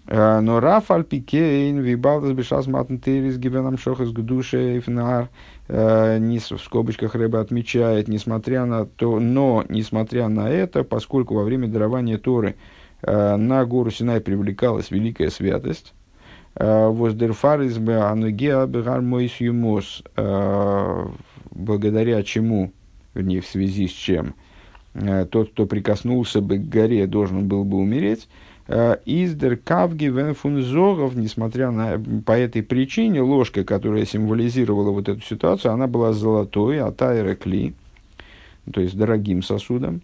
Э, 0.07 0.39
но 0.39 0.61
Раф 0.61 0.93
Альпикейн, 0.93 1.81
Вибалдас 1.81 2.31
Бешас 2.33 2.69
Матнтерис, 2.69 3.39
Гибенам 3.39 3.77
Шохас 3.77 4.11
Гдуше 4.11 4.79
Ифнар, 4.79 5.31
в 5.67 6.59
скобочках 6.65 7.15
рыба 7.15 7.41
отмечает, 7.41 8.09
несмотря 8.09 8.65
на 8.65 8.87
то, 8.87 9.19
но, 9.19 9.65
несмотря 9.69 10.29
на 10.29 10.49
это, 10.49 10.83
поскольку 10.85 11.35
во 11.35 11.43
время 11.43 11.69
дарования 11.69 12.17
Торы 12.17 12.55
на 13.03 13.65
гору 13.67 13.91
Синай 13.91 14.23
привлекалась 14.23 14.91
великая 14.91 15.29
святость, 15.29 15.93
Воздерфарис 16.59 17.79
бы 17.79 17.95
анугеа 17.95 18.67
бегар 18.67 19.01
мой 19.01 19.33
юмос, 19.39 20.03
благодаря 21.59 22.23
чему, 22.23 22.73
вернее, 23.15 23.41
в 23.41 23.47
связи 23.47 23.89
с 23.89 23.93
чем, 23.93 24.35
э, 24.95 25.27
тот, 25.27 25.51
кто 25.51 25.67
прикоснулся 25.67 26.41
бы 26.41 26.59
к 26.59 26.69
горе, 26.69 27.07
должен 27.07 27.47
был 27.47 27.65
бы 27.65 27.77
умереть. 27.79 28.29
Э, 28.69 28.97
Издер 29.05 29.57
кавги 29.57 30.07
венфунзогов, 30.07 31.15
несмотря 31.15 31.71
на, 31.71 32.01
по 32.25 32.33
этой 32.33 32.63
причине, 32.63 33.23
ложка, 33.23 33.65
которая 33.65 34.05
символизировала 34.07 34.91
вот 34.91 35.09
эту 35.09 35.21
ситуацию, 35.23 35.73
она 35.73 35.87
была 35.87 36.13
золотой, 36.13 36.81
а 36.81 36.93
тайра 36.93 37.35
кли, 37.35 37.75
то 38.73 38.81
есть 38.81 38.97
дорогим 38.97 39.43
сосудом, 39.43 40.03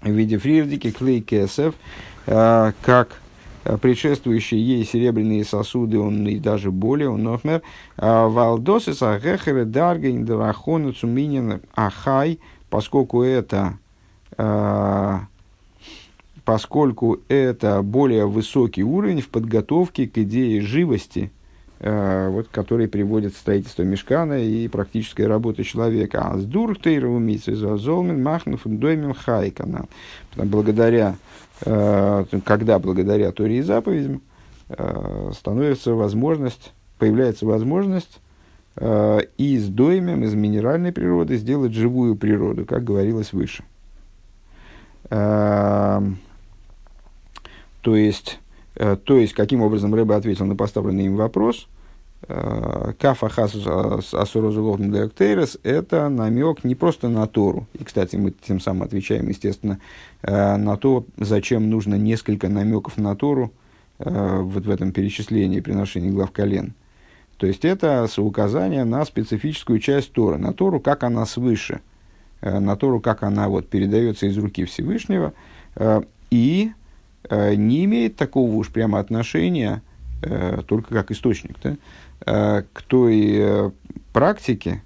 в 0.00 0.10
виде 0.10 0.38
фрирдики, 0.38 0.90
клей 0.90 1.20
кесов, 1.20 1.74
э, 2.26 2.72
как 2.82 3.21
Э, 3.21 3.21
предшествующие 3.80 4.60
ей 4.60 4.84
серебряные 4.84 5.44
сосуды, 5.44 5.98
он 5.98 6.26
и 6.26 6.38
даже 6.38 6.70
более, 6.70 7.08
он 7.08 7.22
нохмер, 7.22 7.62
а, 7.96 8.28
валдосы 8.28 8.94
сагехере 8.94 9.64
дарга 9.64 10.10
индрахона 10.10 10.92
цуминин 10.92 11.60
ахай, 11.74 12.40
поскольку 12.70 13.22
это, 13.22 13.78
а, 14.36 15.26
поскольку 16.44 17.20
это 17.28 17.82
более 17.82 18.26
высокий 18.26 18.82
уровень 18.82 19.20
в 19.20 19.28
подготовке 19.28 20.08
к 20.08 20.18
идее 20.18 20.60
живости, 20.60 21.30
э, 21.78 22.28
вот, 22.28 22.48
который 22.48 22.88
приводит 22.88 23.34
строительство 23.34 23.82
мешкана 23.82 24.42
и 24.42 24.68
практическая 24.68 25.26
работа 25.26 25.64
человека. 25.64 26.22
А 26.22 26.38
с 26.38 26.44
дуртейрову 26.44 27.20
золмен 27.76 28.22
махнув 28.22 28.62
хайкана. 29.16 29.86
Благодаря, 30.36 31.16
э, 31.16 31.31
когда 31.64 32.78
благодаря 32.78 33.32
Торе 33.32 33.58
и 33.58 33.62
заповедям 33.62 34.22
э, 34.68 35.30
становится 35.32 35.94
возможность, 35.94 36.72
появляется 36.98 37.46
возможность 37.46 38.20
э, 38.76 39.20
из 39.38 39.68
доймем, 39.68 40.24
из 40.24 40.34
минеральной 40.34 40.92
природы 40.92 41.36
сделать 41.36 41.72
живую 41.72 42.16
природу, 42.16 42.64
как 42.64 42.84
говорилось 42.84 43.32
выше. 43.32 43.64
То 47.82 47.96
есть, 47.96 48.38
э, 48.76 48.96
то 48.96 49.16
есть, 49.16 49.34
каким 49.34 49.60
образом 49.60 49.94
Рэба 49.94 50.16
ответил 50.16 50.46
на 50.46 50.56
поставленный 50.56 51.06
им 51.06 51.16
вопрос, 51.16 51.66
э, 51.66 51.81
Кафа 52.26 53.28
хасус 53.28 53.66
асурозуловн 54.14 54.94
это 54.94 56.08
намек 56.08 56.64
не 56.64 56.74
просто 56.74 57.08
на 57.08 57.26
Тору. 57.26 57.66
И, 57.78 57.84
кстати, 57.84 58.16
мы 58.16 58.30
тем 58.30 58.60
самым 58.60 58.84
отвечаем, 58.84 59.28
естественно, 59.28 59.78
э, 60.22 60.56
на 60.56 60.76
то, 60.76 61.04
зачем 61.18 61.68
нужно 61.68 61.96
несколько 61.96 62.48
намеков 62.48 62.96
на 62.96 63.16
Тору 63.16 63.52
вот 63.98 64.66
в 64.66 64.70
этом 64.70 64.90
перечислении 64.90 65.60
приношения 65.60 66.10
глав 66.10 66.32
колен. 66.32 66.74
То 67.36 67.46
есть 67.46 67.64
это 67.64 68.08
указание 68.16 68.84
на 68.84 69.04
специфическую 69.04 69.78
часть 69.78 70.12
Торы, 70.12 70.38
на 70.38 70.52
Тору, 70.52 70.80
как 70.80 71.04
она 71.04 71.24
свыше, 71.24 71.80
на 72.40 72.74
Тору, 72.74 72.98
как 72.98 73.22
она 73.22 73.48
вот 73.48 73.68
передается 73.68 74.26
из 74.26 74.36
руки 74.38 74.64
Всевышнего, 74.64 75.34
и 76.30 76.72
Э, 77.28 77.54
не 77.54 77.84
имеет 77.84 78.16
такого 78.16 78.52
уж 78.54 78.70
прямо 78.70 78.98
отношения, 78.98 79.82
э, 80.22 80.62
только 80.66 80.92
как 80.92 81.10
источник, 81.10 81.56
да, 81.62 81.70
э, 81.70 81.76
к 82.24 82.82
той 82.86 83.72
практике, 84.12 84.82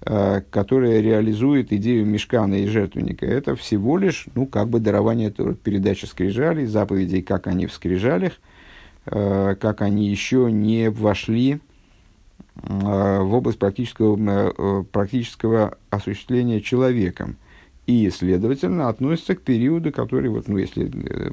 которая 0.00 1.00
реализует 1.00 1.72
идею 1.72 2.06
мешкана 2.06 2.54
и 2.54 2.66
жертвенника. 2.66 3.26
Это 3.26 3.54
всего 3.56 3.98
лишь, 3.98 4.26
ну, 4.34 4.46
как 4.46 4.68
бы 4.68 4.80
дарование 4.80 5.30
передачи 5.30 6.06
скрижалей, 6.06 6.66
заповедей, 6.66 7.22
как 7.22 7.46
они 7.46 7.66
в 7.66 7.72
скрижалях, 7.72 8.32
как 9.04 9.82
они 9.82 10.08
еще 10.08 10.50
не 10.50 10.90
вошли 10.90 11.60
в 12.54 13.34
область 13.34 13.58
практического, 13.58 14.82
практического 14.84 15.78
осуществления 15.90 16.60
человеком 16.60 17.36
и, 17.90 18.08
следовательно, 18.10 18.88
относится 18.88 19.34
к 19.34 19.42
периоду, 19.42 19.90
который, 19.92 20.30
вот, 20.30 20.46
ну, 20.46 20.58
если 20.58 20.90
э, 20.92 21.30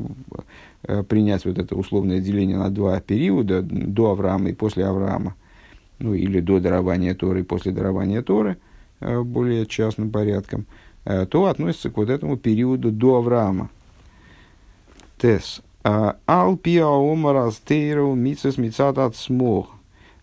э, 0.84 1.04
принять 1.04 1.46
вот 1.46 1.60
это 1.60 1.76
условное 1.76 2.20
деление 2.20 2.58
на 2.58 2.72
два 2.72 3.00
периода, 3.00 3.62
до 3.62 4.12
Авраама 4.12 4.50
и 4.50 4.54
после 4.54 4.86
Авраама, 4.86 5.36
ну, 6.00 6.14
или 6.14 6.40
до 6.40 6.60
дарования 6.60 7.16
Торы 7.16 7.44
после 7.44 7.72
дарования 7.72 8.22
Торы, 8.22 8.58
э, 9.00 9.22
более 9.22 9.66
частным 9.66 10.12
порядком, 10.12 10.66
э, 11.06 11.26
то 11.26 11.46
относится 11.46 11.90
к 11.90 11.98
вот 11.98 12.10
этому 12.10 12.38
периоду 12.38 12.92
до 12.92 13.18
Авраама. 13.18 13.70
Тес. 15.18 15.62
А, 15.84 16.18
Ал 16.28 16.58
пиа 16.58 16.88
омарас 16.88 17.58
тейру 17.58 18.14
митсес 18.14 18.58
митсат 18.58 18.98
от 18.98 19.16
смог. 19.16 19.72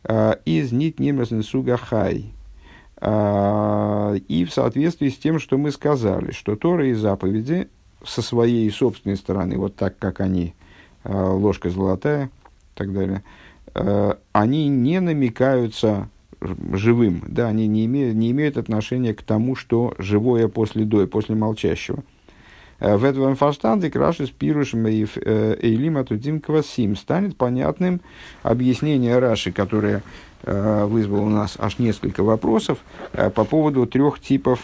А, 0.04 0.38
из 0.44 0.72
нит 0.72 1.00
немрасен 1.00 1.42
сугахай. 1.42 2.32
А, 2.98 4.14
и 4.14 4.44
в 4.44 4.52
соответствии 4.52 5.08
с 5.08 5.18
тем, 5.18 5.40
что 5.40 5.58
мы 5.58 5.72
сказали, 5.72 6.32
что 6.32 6.54
Тора 6.54 6.86
и 6.88 6.92
заповеди 6.92 7.68
со 8.04 8.22
своей 8.22 8.70
собственной 8.70 9.16
стороны, 9.16 9.56
вот 9.56 9.74
так 9.76 9.98
как 9.98 10.20
они, 10.20 10.54
ложка 11.04 11.70
золотая 11.70 12.26
и 12.26 12.28
так 12.74 12.92
далее, 12.92 13.22
они 13.74 14.68
не 14.68 15.00
намекаются 15.00 16.08
живым, 16.72 17.22
да, 17.26 17.48
они 17.48 17.66
не 17.66 17.86
имеют, 17.86 18.14
не 18.14 18.30
имеют 18.30 18.56
отношения 18.56 19.14
к 19.14 19.22
тому, 19.22 19.56
что 19.56 19.94
живое 19.98 20.48
после 20.48 20.84
дой, 20.84 21.08
после 21.08 21.34
молчащего. 21.34 22.04
В 22.78 23.04
этом 23.04 23.34
фаштанде 23.34 23.90
краши 23.90 24.26
с 24.26 24.30
пирушем 24.30 24.86
эйлима 24.86 26.04
тудим 26.04 26.40
квасим 26.40 26.96
станет 26.96 27.36
понятным 27.36 28.00
объяснение 28.42 29.18
Раши, 29.18 29.52
которое 29.52 30.02
Э, 30.46 30.84
вызвал 30.84 31.24
у 31.24 31.28
нас 31.28 31.56
аж 31.58 31.78
несколько 31.78 32.22
вопросов 32.22 32.78
э, 33.12 33.30
по 33.30 33.44
поводу 33.44 33.86
трех 33.86 34.20
типов 34.20 34.60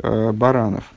э, 0.00 0.32
баранов. 0.32 0.92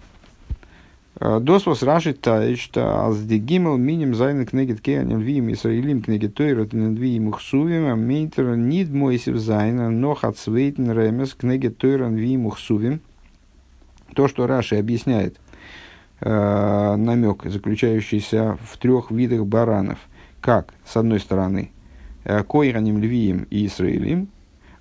Досвос 1.21 1.83
рашит 1.83 2.21
таишта 2.21 3.05
аз 3.05 3.21
дегимел 3.23 3.77
миним 3.77 4.15
зайны 4.15 4.45
кнегет 4.45 4.81
кеанем 4.81 5.19
виим 5.19 5.53
исраилим 5.53 6.01
кнегет 6.01 6.33
тойрот 6.33 6.73
виим 6.73 7.27
ухсувим 7.27 7.85
а 7.85 7.95
мейтер 7.95 8.55
нид 8.55 8.89
мойсев 8.89 9.37
зайна 9.37 9.91
но 9.91 10.15
хацвейтен 10.15 10.91
ремес 10.91 11.35
кнегет 11.35 11.77
тойрон 11.77 12.15
виим 12.15 12.47
ухсувим. 12.47 13.01
То, 14.15 14.27
что 14.27 14.45
Раши 14.45 14.75
объясняет, 14.75 15.37
намек, 16.19 17.45
заключающийся 17.45 18.57
в 18.61 18.77
трех 18.77 19.09
видах 19.09 19.45
баранов. 19.45 19.99
Как, 20.41 20.73
с 20.83 20.97
одной 20.97 21.21
стороны, 21.21 21.71
Э, 22.23 22.43
Койраним 22.43 22.99
Львием 22.99 23.47
и 23.49 23.65
Израилим, 23.65 24.29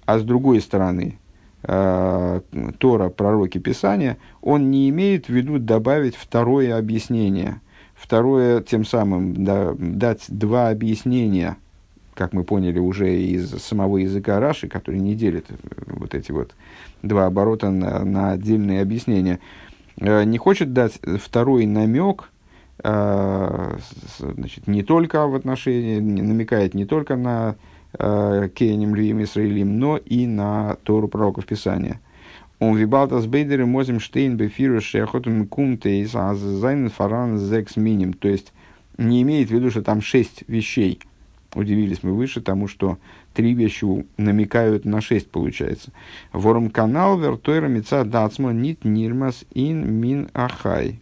а 0.05 0.18
с 0.18 0.22
другой 0.22 0.61
стороны 0.61 1.18
Тора, 1.62 3.09
пророки 3.11 3.59
Писания, 3.59 4.16
он 4.40 4.70
не 4.70 4.88
имеет 4.88 5.27
в 5.27 5.29
виду 5.31 5.59
добавить 5.59 6.16
второе 6.16 6.77
объяснение. 6.79 7.61
Второе, 7.94 8.62
тем 8.62 8.85
самым, 8.87 9.44
да, 9.44 9.75
дать 9.77 10.25
два 10.29 10.70
объяснения, 10.70 11.59
как 12.14 12.33
мы 12.33 12.44
поняли 12.44 12.79
уже 12.79 13.14
из 13.14 13.51
самого 13.62 13.99
языка 13.99 14.40
Раши, 14.40 14.68
который 14.68 15.01
не 15.01 15.14
делит 15.14 15.46
э, 15.51 15.55
вот 15.87 16.14
эти 16.14 16.33
вот 16.33 16.53
два 17.03 17.27
оборота 17.27 17.70
на, 17.70 18.05
на 18.05 18.33
отдельные 18.33 18.81
объяснения. 18.81 19.38
Не 19.99 20.38
хочет 20.38 20.73
дать 20.73 20.99
второй 21.18 21.66
намек 21.66 22.31
Э, 22.83 23.79
значит, 24.18 24.66
не 24.66 24.83
только 24.83 25.27
в 25.27 25.35
отношении, 25.35 25.99
намекает 25.99 26.75
не 26.75 26.87
только 26.87 27.16
на 27.16 27.51
э, 27.51 27.55
Кейнем 27.92 28.94
Львим 28.94 29.22
Исраилим, 29.22 29.79
но 29.79 29.96
и 29.96 30.26
на 30.26 30.76
Тору 30.85 31.09
пророков 31.09 31.46
Писания. 31.46 32.00
Он 32.61 32.76
вибалта 32.76 33.20
с 33.20 33.26
бейдеры 33.26 33.64
мозим 33.64 34.00
штейн 34.00 34.37
бефиру 34.37 34.81
шехотум 34.81 35.46
кумтейс 35.46 36.14
азайн 36.14 36.90
фаран 36.90 37.38
зекс 37.38 37.76
миним. 37.76 38.12
То 38.12 38.29
есть, 38.29 38.53
не 38.98 39.22
имеет 39.22 39.48
в 39.48 39.53
виду, 39.53 39.70
что 39.70 39.83
там 39.83 40.03
шесть 40.03 40.44
вещей. 40.46 41.00
Удивились 41.55 42.03
мы 42.03 42.12
выше 42.12 42.40
тому, 42.40 42.68
что 42.68 42.98
три 43.35 43.55
вещи 43.55 43.87
намекают 44.18 44.85
на 44.85 45.00
шесть, 45.00 45.31
получается. 45.31 45.90
Ворм 46.33 46.70
канал 46.70 47.18
вертойра 47.18 47.66
мица 47.66 48.05
дацмо 48.05 48.53
нит 48.53 48.85
нирмас 48.85 49.44
ин 49.55 49.90
мин 49.90 50.29
ахай. 50.33 51.00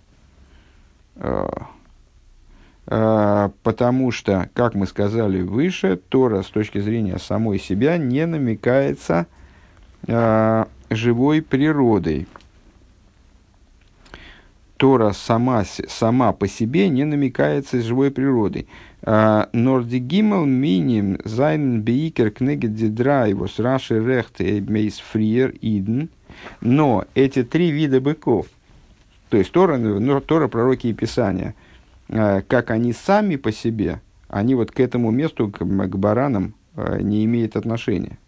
Э, 1.16 1.48
э, 1.51 1.61
потому 2.88 4.11
что, 4.11 4.48
как 4.55 4.74
мы 4.74 4.87
сказали 4.87 5.42
выше, 5.42 6.01
Тора 6.09 6.42
с 6.42 6.46
точки 6.46 6.79
зрения 6.79 7.18
самой 7.18 7.59
себя 7.59 7.98
не 7.98 8.24
намекается 8.27 9.27
э, 10.07 10.64
живой 10.88 11.42
природой. 11.42 12.27
Тора 14.79 15.12
сама, 15.12 15.64
сама 15.64 16.33
по 16.33 16.48
себе 16.48 16.88
не 16.88 17.05
намекается 17.05 17.83
живой 17.83 18.11
природой. 18.11 18.68
Нордигимал 19.03 20.44
миним 20.44 21.18
зайн 21.24 21.83
бейкер 21.83 22.31
книги 22.31 22.66
дидрайвус 22.66 23.59
раши 23.59 24.03
рехт 24.05 24.40
мейс 24.40 24.98
фриер 24.98 25.55
иден. 25.61 26.09
Но 26.61 27.05
эти 27.14 27.42
три 27.42 27.70
вида 27.70 28.01
быков– 28.01 28.46
то 29.29 29.37
есть 29.37 29.53
Тора, 29.53 29.79
Тора, 30.20 30.48
пророки 30.48 30.88
и 30.88 30.92
Писания, 30.92 31.55
как 32.09 32.71
они 32.71 32.92
сами 32.92 33.37
по 33.37 33.53
себе, 33.53 34.01
они 34.29 34.55
вот 34.55 34.71
к 34.71 34.81
этому 34.81 35.11
месту, 35.11 35.49
к, 35.49 35.59
к 35.59 35.97
баранам, 35.97 36.55
э, 36.77 37.01
не 37.01 37.25
имеют 37.25 37.57
отношения. 37.57 38.18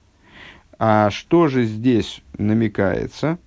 А 0.79 1.11
что 1.11 1.49
же 1.49 1.65
здесь 1.65 2.23
намекается? 2.39 3.39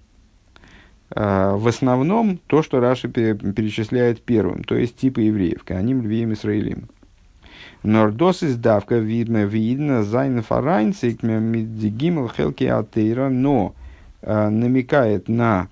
Э, 1.09 1.55
в 1.55 1.67
основном 1.67 2.39
то, 2.47 2.61
что 2.61 2.79
Раши 2.79 3.09
перечисляет 3.09 4.21
первым, 4.21 4.63
то 4.63 4.75
есть 4.75 4.97
типы 4.97 5.23
евреев, 5.23 5.63
Коаним, 5.63 6.03
Львием, 6.03 6.33
Исраилим. 6.33 6.89
Нордос 7.81 8.43
издавка 8.43 8.97
видно, 8.97 9.43
видно, 9.43 10.03
зайн 10.03 10.41
фарайнцик, 10.41 11.21
мидигимл 11.21 12.29
хелки 12.29 12.63
атеира, 12.63 13.27
но 13.27 13.75
намекает 14.21 15.27
на 15.27 15.67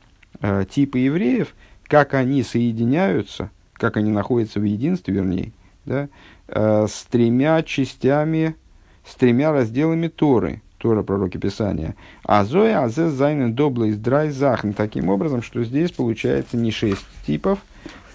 типы 0.70 1.00
евреев, 1.00 1.56
как 1.88 2.14
они 2.14 2.44
соединяются, 2.44 3.50
как 3.82 3.98
они 3.98 4.12
находятся 4.12 4.60
в 4.60 4.64
единстве, 4.64 5.16
вернее, 5.16 5.52
да, 5.86 6.08
э, 6.48 6.86
с 6.88 7.04
тремя 7.10 7.64
частями, 7.64 8.56
с 9.04 9.16
тремя 9.16 9.52
разделами 9.52 10.08
Торы, 10.08 10.62
Тора, 10.78 11.02
пророки 11.02 11.38
Писания. 11.38 11.96
А 12.24 12.46
Зоя, 12.46 12.84
Азе, 12.84 13.10
Зайна, 13.10 13.52
Добла, 13.52 13.90
Издрай, 13.90 14.30
Захн. 14.30 14.74
Таким 14.74 15.10
образом, 15.10 15.42
что 15.42 15.64
здесь 15.64 15.92
получается 15.92 16.58
не 16.58 16.70
шесть 16.70 17.08
типов, 17.26 17.58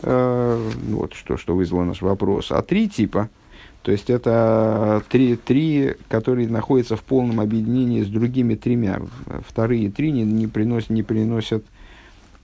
э, 0.02 0.70
вот 0.88 1.14
что, 1.14 1.36
что 1.36 1.56
вызвало 1.56 1.82
наш 1.82 2.00
вопрос, 2.00 2.52
а 2.52 2.62
три 2.62 2.88
типа, 2.88 3.28
то 3.82 3.90
есть 3.90 4.08
это 4.08 5.02
три, 5.08 5.34
три, 5.34 5.96
которые 6.08 6.48
находятся 6.48 6.94
в 6.94 7.02
полном 7.02 7.40
объединении 7.40 8.04
с 8.04 8.08
другими 8.08 8.54
тремя. 8.54 9.00
Вторые 9.48 9.90
три 9.90 10.12
не, 10.12 10.22
не, 10.22 10.46
приносят, 10.46 10.90
не 10.90 11.02
приносят 11.02 11.64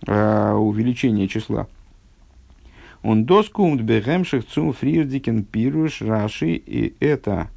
э, 0.08 0.52
увеличения 0.54 1.28
числа. 1.28 1.68
Он 3.02 3.24
доскумт 3.24 3.80
бегемших 3.80 4.46
цум 4.46 4.72
фрирдикен 4.72 5.44
пируш 5.44 6.02
раши, 6.02 6.54
и 6.54 6.94
это 7.00 7.48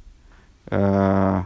э, 0.66 1.42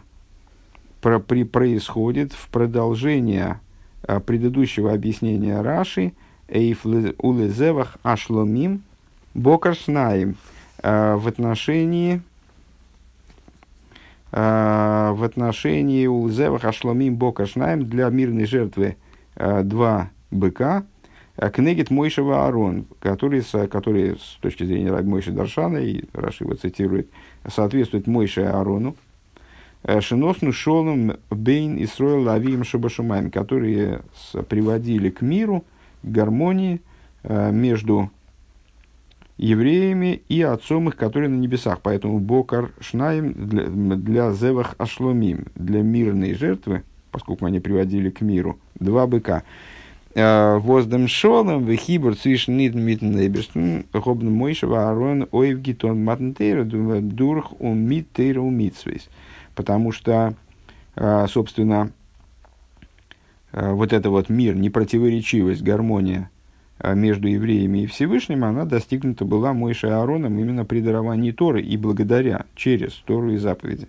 про, 1.02 1.18
при, 1.20 1.44
происходит 1.44 2.32
в 2.32 2.48
продолжение 2.48 3.60
э, 4.02 4.20
предыдущего 4.20 4.92
объяснения 4.92 5.60
Раши, 5.60 6.12
эйф 6.48 6.84
улезевах 6.84 7.98
ашломим 8.02 8.82
бокаршнаим, 9.34 10.36
э, 10.82 11.14
в 11.16 11.28
отношении 11.28 12.22
э, 14.32 15.10
в 15.12 15.22
отношении 15.22 16.06
улезевах 16.06 16.64
ашломим 16.64 17.16
бокаршнаим 17.16 17.84
для 17.84 18.08
мирной 18.08 18.46
жертвы 18.46 18.96
э, 19.36 19.62
два 19.62 20.08
быка, 20.30 20.84
Кнегит 21.48 21.90
Мойшева 21.90 22.46
Арон, 22.46 22.84
который, 23.00 23.42
который 23.68 24.18
с 24.18 24.38
точки 24.42 24.64
зрения 24.64 24.90
Раби 24.90 25.08
Мойши 25.08 25.32
Даршана, 25.32 25.78
и 25.78 26.04
Раши 26.12 26.44
его 26.44 26.54
цитирует, 26.54 27.08
соответствует 27.48 28.06
Мойше 28.06 28.42
Аарону, 28.42 28.94
э, 29.84 30.02
Шиносну 30.02 30.52
Шолом 30.52 31.14
Бейн 31.30 31.82
Исроил 31.82 32.24
Лавием 32.24 32.62
Шабашумаем, 32.62 33.30
которые 33.30 34.02
приводили 34.50 35.08
к 35.08 35.22
миру, 35.22 35.64
гармонии 36.02 36.82
э, 37.22 37.50
между 37.52 38.10
евреями 39.38 40.20
и 40.28 40.42
отцом 40.42 40.90
их, 40.90 40.96
которые 40.96 41.30
на 41.30 41.36
небесах. 41.36 41.80
Поэтому 41.82 42.18
Бокар 42.18 42.72
Шнаем 42.80 43.32
для, 43.32 43.66
для 43.96 44.32
Зевах 44.32 44.74
Ашломим, 44.76 45.46
для 45.54 45.80
мирной 45.80 46.34
жертвы, 46.34 46.82
поскольку 47.10 47.46
они 47.46 47.60
приводили 47.60 48.10
к 48.10 48.20
миру, 48.20 48.58
два 48.78 49.06
быка– 49.06 49.42
воздам 50.14 51.06
шолом, 51.06 51.64
вехибур 51.64 52.16
цвишн 52.16 52.52
нитн 52.52 52.80
митн 52.80 53.14
лейберштен, 53.14 53.86
хобн 53.92 54.30
мойшева 54.32 54.90
арон 54.90 55.28
ойвгитон 55.30 56.02
матнтейра, 56.02 56.64
дурх 56.64 57.52
умит 57.60 58.08
тейра 58.12 58.40
умитсвейс. 58.40 59.08
Потому 59.54 59.92
что, 59.92 60.34
э, 60.96 61.26
собственно, 61.28 61.92
э, 63.52 63.72
вот 63.72 63.92
эта 63.92 64.10
вот 64.10 64.28
мир, 64.28 64.56
непротиворечивость, 64.56 65.62
гармония 65.62 66.30
между 66.82 67.28
евреями 67.28 67.82
и 67.82 67.86
Всевышним, 67.86 68.42
она 68.44 68.64
достигнута 68.64 69.26
была 69.26 69.52
Мойшей 69.52 69.92
Аароном 69.92 70.38
именно 70.38 70.64
при 70.64 70.80
даровании 70.80 71.30
Торы 71.30 71.60
и 71.60 71.76
благодаря, 71.76 72.46
через 72.56 72.94
Тору 72.94 73.32
и 73.32 73.36
заповеди. 73.36 73.86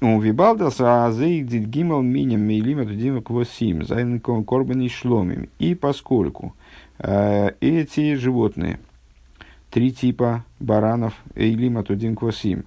У 0.00 0.20
Вибалдаса 0.20 1.06
азейдит 1.06 1.66
гимал 1.66 2.02
минем 2.02 2.46
мейлим 2.46 2.78
атудим 2.78 3.20
квосим, 3.20 3.84
зайнком 3.84 4.44
корбан 4.44 4.80
и 4.80 4.88
шломим. 4.88 5.48
И 5.58 5.74
поскольку 5.74 6.54
э, 7.00 7.50
эти 7.60 8.14
животные, 8.14 8.78
три 9.72 9.90
типа 9.90 10.44
баранов, 10.60 11.14
эйлим 11.34 11.78
атудим 11.78 12.14
квосим, 12.14 12.66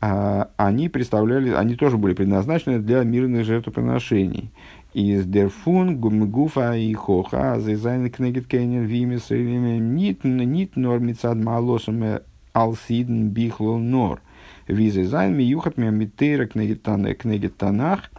э, 0.00 0.46
они 0.56 0.88
представляли, 0.88 1.50
они 1.50 1.74
тоже 1.74 1.98
были 1.98 2.14
предназначены 2.14 2.78
для 2.78 3.04
мирных 3.04 3.44
жертвоприношений. 3.44 4.50
Из 4.94 5.26
дерфун 5.26 5.98
гумгуфа 5.98 6.78
и 6.78 6.94
хоха, 6.94 7.60
зайзайн 7.60 8.08
кнегит 8.10 8.46
кейнер 8.46 8.84
вимис, 8.84 9.28
нит 9.28 10.24
нит 10.24 10.76
нормицад 10.76 11.36
малосом 11.36 12.20
алсидн 12.54 13.28
бихло 13.28 13.76
нор. 13.76 14.22
Визы 14.66 15.04
зайн 15.04 15.36
миюхат 15.36 15.76
митейра 15.76 16.46
книги 16.46 17.48
Танах. 17.48 18.10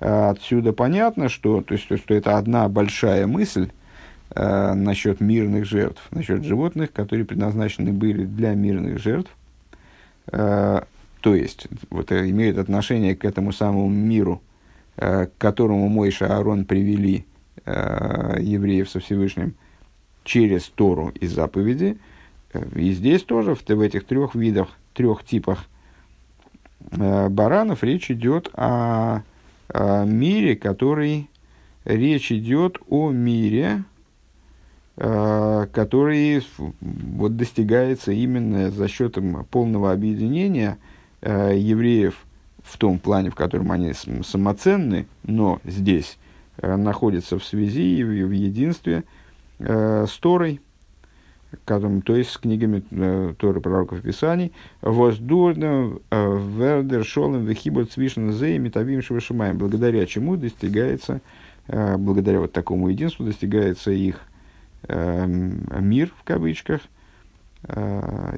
А, 0.00 0.30
отсюда 0.30 0.72
понятно, 0.72 1.28
что, 1.28 1.62
то 1.62 1.74
есть, 1.74 1.84
что 1.84 2.14
это 2.14 2.36
одна 2.36 2.68
большая 2.68 3.26
мысль 3.26 3.70
э, 4.30 4.74
насчет 4.74 5.20
мирных 5.20 5.64
жертв, 5.64 6.06
насчет 6.10 6.44
животных, 6.44 6.92
которые 6.92 7.24
предназначены 7.24 7.92
были 7.92 8.24
для 8.24 8.54
мирных 8.54 8.98
жертв. 8.98 9.30
Э, 10.30 10.82
то 11.20 11.34
есть, 11.34 11.66
вот, 11.90 12.12
э, 12.12 12.28
имеют 12.30 12.58
отношение 12.58 13.16
к 13.16 13.24
этому 13.24 13.52
самому 13.52 13.88
миру, 13.88 14.42
э, 14.96 15.26
к 15.26 15.30
которому 15.38 15.88
Мойша 15.88 16.26
и 16.26 16.28
Аарон 16.28 16.64
привели 16.64 17.24
э, 17.64 18.36
евреев 18.40 18.88
со 18.88 19.00
Всевышним 19.00 19.54
через 20.22 20.68
Тору 20.68 21.12
и 21.18 21.26
заповеди. 21.26 21.96
И 22.76 22.92
здесь 22.92 23.22
тоже, 23.22 23.54
в, 23.54 23.66
в 23.66 23.80
этих 23.80 24.04
трех 24.04 24.34
видах, 24.34 24.68
трех 24.92 25.24
типах 25.24 25.66
Э, 25.66 25.77
баранов 26.80 27.82
речь 27.82 28.10
идет 28.10 28.50
о, 28.54 29.22
о 29.68 30.04
мире, 30.04 30.56
который 30.56 31.28
речь 31.84 32.32
идет 32.32 32.78
о 32.88 33.10
мире, 33.10 33.84
э, 34.96 35.66
который 35.72 36.42
вот 36.80 37.36
достигается 37.36 38.12
именно 38.12 38.70
за 38.70 38.88
счет 38.88 39.18
полного 39.50 39.92
объединения 39.92 40.78
э, 41.20 41.54
евреев 41.56 42.24
в 42.62 42.76
том 42.78 42.98
плане, 42.98 43.30
в 43.30 43.34
котором 43.34 43.72
они 43.72 43.92
самоценны, 44.22 45.06
но 45.22 45.60
здесь 45.64 46.18
находятся 46.60 47.38
в 47.38 47.44
связи 47.44 47.98
и 47.98 48.02
в 48.02 48.30
единстве 48.30 49.04
с 49.58 50.18
Торой, 50.20 50.60
то 51.64 52.14
есть 52.14 52.30
с 52.30 52.38
книгами 52.38 52.82
э, 52.90 53.34
Торы 53.38 53.60
пророков 53.60 54.02
Писаний, 54.02 54.52
воздурно 54.82 55.98
э, 56.10 56.38
вердер 56.56 57.04
шолем 57.04 57.46
вехибор 57.46 57.86
цвишен 57.86 58.32
зей 58.32 58.58
метавим 58.58 59.00
швашимаем, 59.00 59.56
благодаря 59.56 60.04
чему 60.04 60.36
достигается, 60.36 61.20
э, 61.68 61.96
благодаря 61.96 62.40
вот 62.40 62.52
такому 62.52 62.88
единству 62.88 63.24
достигается 63.24 63.90
их 63.90 64.20
э, 64.88 65.26
мир, 65.26 66.12
в 66.18 66.24
кавычках, 66.24 66.82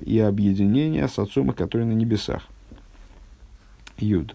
и 0.06 0.18
объединение 0.18 1.06
с 1.06 1.18
отцом 1.18 1.50
который 1.50 1.84
на 1.84 1.92
небесах. 1.92 2.48
יו״ד. 3.98 4.34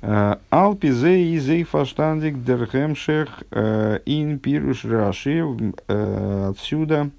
על 0.00 0.45
פי 0.45 0.90
זה 0.90 1.32
איז 1.32 1.62
פאַרשטאַנדיק 1.62 2.42
דער 2.42 2.76
המשך 2.76 3.44
אין 3.52 4.40
פירוש 4.40 4.84
רש״י. 4.84 5.44
Отсюда 5.86 7.12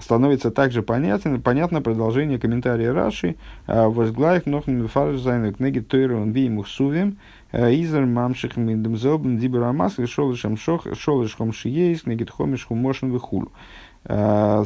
становится 0.00 0.50
также 0.50 0.82
понятно, 0.82 1.40
понятно 1.40 1.80
продолжение 1.82 2.38
комментария 2.38 2.92
Раши 2.92 3.36
а, 3.66 3.88
«וואָס 3.88 4.46
גלײַך 4.46 4.86
נאָכן 4.86 5.54
זײַן 5.54 5.80
כנגד 5.80 6.20
תורה 6.20 6.32
נביאים 6.32 6.48
וכתובים 6.48 7.18
а, 7.52 7.70
изер 7.70 8.04
мамших 8.04 8.56
мидем 8.56 8.96
зелбен 8.96 9.38
дибера 9.38 9.72
маск 9.72 10.06
шолышем 10.06 10.56
шох 10.56 10.86
шолышхом 10.96 11.52
шиеис 11.52 12.02
книги 12.02 12.24
тхомиш 12.24 12.66
хумошен 12.66 13.10
вихулу». 13.12 13.52
А, 14.04 14.64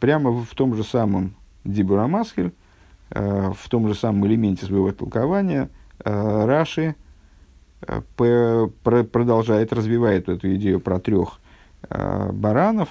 прямо 0.00 0.30
в 0.32 0.54
том 0.54 0.74
же 0.74 0.84
самом 0.84 1.34
Дибура 1.64 2.08
Масхель, 2.08 2.52
в 3.08 3.68
том 3.70 3.86
же 3.86 3.94
самом 3.94 4.26
элементе 4.26 4.66
своего 4.66 4.90
толкования, 4.90 5.68
Раши 6.04 6.96
продолжает, 7.86 9.72
развивает 9.72 10.28
эту 10.28 10.56
идею 10.56 10.80
про 10.80 10.98
трех 10.98 11.38
баранов, 11.88 12.88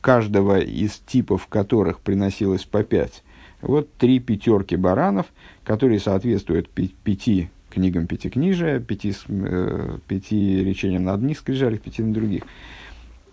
каждого 0.00 0.58
из 0.58 0.98
типов 0.98 1.46
которых 1.46 2.00
приносилось 2.00 2.64
по 2.64 2.82
пять. 2.82 3.22
Вот 3.60 3.92
три 3.94 4.20
пятерки 4.20 4.76
баранов, 4.76 5.26
которые 5.64 6.00
соответствуют 6.00 6.70
пяти 6.70 7.50
книгам 7.70 8.06
пятикнижия, 8.06 8.80
пяти, 8.80 9.14
э, 9.28 9.98
пяти 10.06 10.64
речениям 10.64 11.04
на 11.04 11.14
одних 11.14 11.38
скрижалях, 11.38 11.80
пяти 11.80 12.02
на 12.02 12.12
других. 12.12 12.42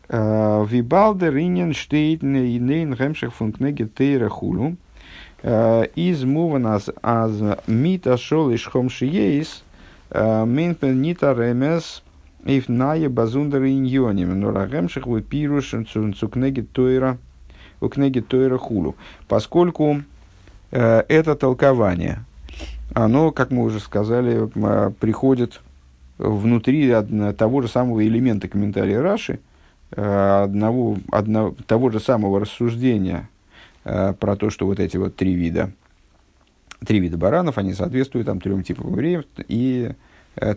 Э, 0.10 0.66
Вибалдер 0.70 1.36
инен 1.36 1.74
штейт 1.74 2.24
нейн 2.24 2.96
хемших 2.96 3.34
фун 3.34 3.52
книги 3.52 3.84
тейра 3.84 4.30
хулу. 4.30 4.78
Э, 5.42 5.86
из 5.96 6.24
муванас 6.24 6.90
аз 7.02 7.32
мита 7.68 8.18
шол 8.18 8.54
ишхом 8.54 8.90
шиеис 8.90 9.64
минпен 10.10 11.02
нита 11.02 11.34
ремес 11.34 12.04
Эйф 12.48 12.70
ная 12.70 13.10
базундер 13.10 13.66
иньоним, 13.66 14.40
но 14.40 14.52
рагемших 14.52 15.06
вы 15.06 15.22
пируш 15.22 15.76
цу 15.92 16.30
кнеги 16.30 16.62
тойра, 16.62 17.18
у 17.82 17.90
книги 17.90 18.22
тойра 18.22 18.58
хулу. 18.58 18.96
Поскольку 19.28 20.02
э, 20.72 21.04
это 21.10 21.36
толкование, 21.36 22.24
оно, 22.94 23.32
как 23.32 23.52
мы 23.52 23.64
уже 23.64 23.82
сказали, 23.82 24.48
приходит 24.92 25.62
внутри 26.18 26.90
того 27.38 27.62
же 27.62 27.68
самого 27.68 28.08
элемента 28.08 28.48
комментария 28.48 29.02
Раши, 29.02 29.40
э, 29.92 30.44
одного, 30.46 30.98
одного, 31.12 31.54
того 31.68 31.90
же 31.90 32.00
самого 32.00 32.40
рассуждения 32.40 33.28
э, 33.84 34.14
про 34.18 34.38
то, 34.38 34.50
что 34.52 34.68
вот 34.68 34.80
эти 34.80 34.96
вот 34.96 35.18
три 35.18 35.34
вида, 35.34 35.72
три 36.86 37.02
вида 37.02 37.18
баранов, 37.18 37.58
они 37.58 37.74
соответствуют 37.74 38.28
там 38.28 38.40
трем 38.40 38.64
типам 38.64 38.92
евреев, 38.92 39.26
и 39.50 39.92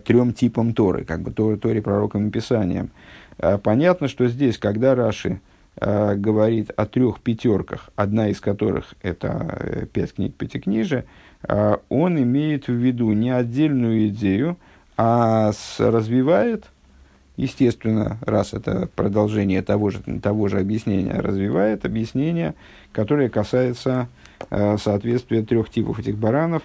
трем 0.05 0.33
типам 0.33 0.73
Торы, 0.73 1.03
как 1.03 1.21
бы 1.21 1.31
Торы, 1.31 1.57
Торе, 1.57 1.81
пророкам 1.81 2.27
и 2.27 2.31
Писаниям. 2.31 2.91
Э, 3.37 3.57
понятно, 3.57 4.07
что 4.07 4.27
здесь, 4.27 4.57
когда 4.57 4.95
Раши 4.95 5.41
э, 5.77 6.15
говорит 6.15 6.71
о 6.75 6.85
трех 6.85 7.19
пятерках, 7.19 7.89
одна 7.95 8.29
из 8.29 8.39
которых 8.39 8.93
это 9.01 9.57
э, 9.59 9.85
пять 9.85 10.13
книг 10.13 10.35
Пятикнижия, 10.35 11.05
э, 11.47 11.77
он 11.89 12.21
имеет 12.21 12.67
в 12.67 12.73
виду 12.73 13.11
не 13.13 13.31
отдельную 13.31 14.07
идею, 14.09 14.57
а 14.97 15.51
развивает, 15.79 16.65
естественно, 17.37 18.17
раз 18.21 18.53
это 18.53 18.87
продолжение 18.95 19.61
того 19.63 19.89
же, 19.89 19.99
того 20.21 20.47
же 20.47 20.59
объяснения, 20.59 21.13
развивает 21.13 21.85
объяснение, 21.85 22.53
которое 22.91 23.29
касается 23.29 24.07
э, 24.49 24.77
соответствия 24.77 25.41
трех 25.41 25.69
типов 25.69 25.99
этих 25.99 26.17
баранов, 26.17 26.63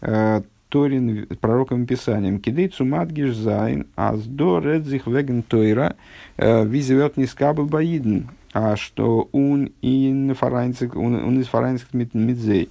э, 0.00 0.42
Торе, 0.68 1.26
пророкам, 1.40 1.86
Писаниям. 1.86 2.40
כדי 2.40 2.68
צו 2.68 2.90
מדגיש 2.90 3.34
זײַן, 3.34 3.86
אַז 3.96 4.22
דאָ 4.24 4.58
רעדט 4.58 4.82
זיך 4.82 5.06
וועגן 5.06 5.42
תורה, 5.42 5.96
э, 6.36 6.66
визивет 6.66 7.16
нискабл 7.16 7.64
баиден, 7.64 8.28
а 8.52 8.76
что 8.76 9.28
он 9.32 9.70
ин 9.80 10.34
фарайнцик, 10.34 10.94
он 10.94 11.40
из 11.40 11.46
фарайнцик 11.46 11.92
мидзей. 11.92 12.68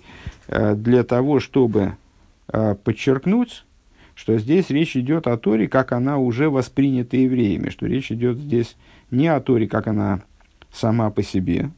Э, 0.48 0.76
для 0.76 1.04
того, 1.04 1.40
чтобы 1.40 1.94
э, 2.50 2.76
подчеркнуть, 2.76 3.66
что 4.14 4.38
здесь 4.38 4.70
речь 4.70 4.96
идет 4.96 5.28
о 5.28 5.38
Торе, 5.38 5.68
как 5.68 5.92
она 5.92 6.18
уже 6.18 6.50
воспринята 6.50 7.18
евреями, 7.18 7.70
что 7.70 7.88
речь 7.88 8.12
идет 8.12 8.38
здесь 8.38 8.76
не 9.10 9.28
о 9.28 9.40
Торе, 9.40 9.68
как 9.68 9.88
она 9.88 10.22
сама 10.72 11.10
по 11.12 11.24
себе, 11.24 11.72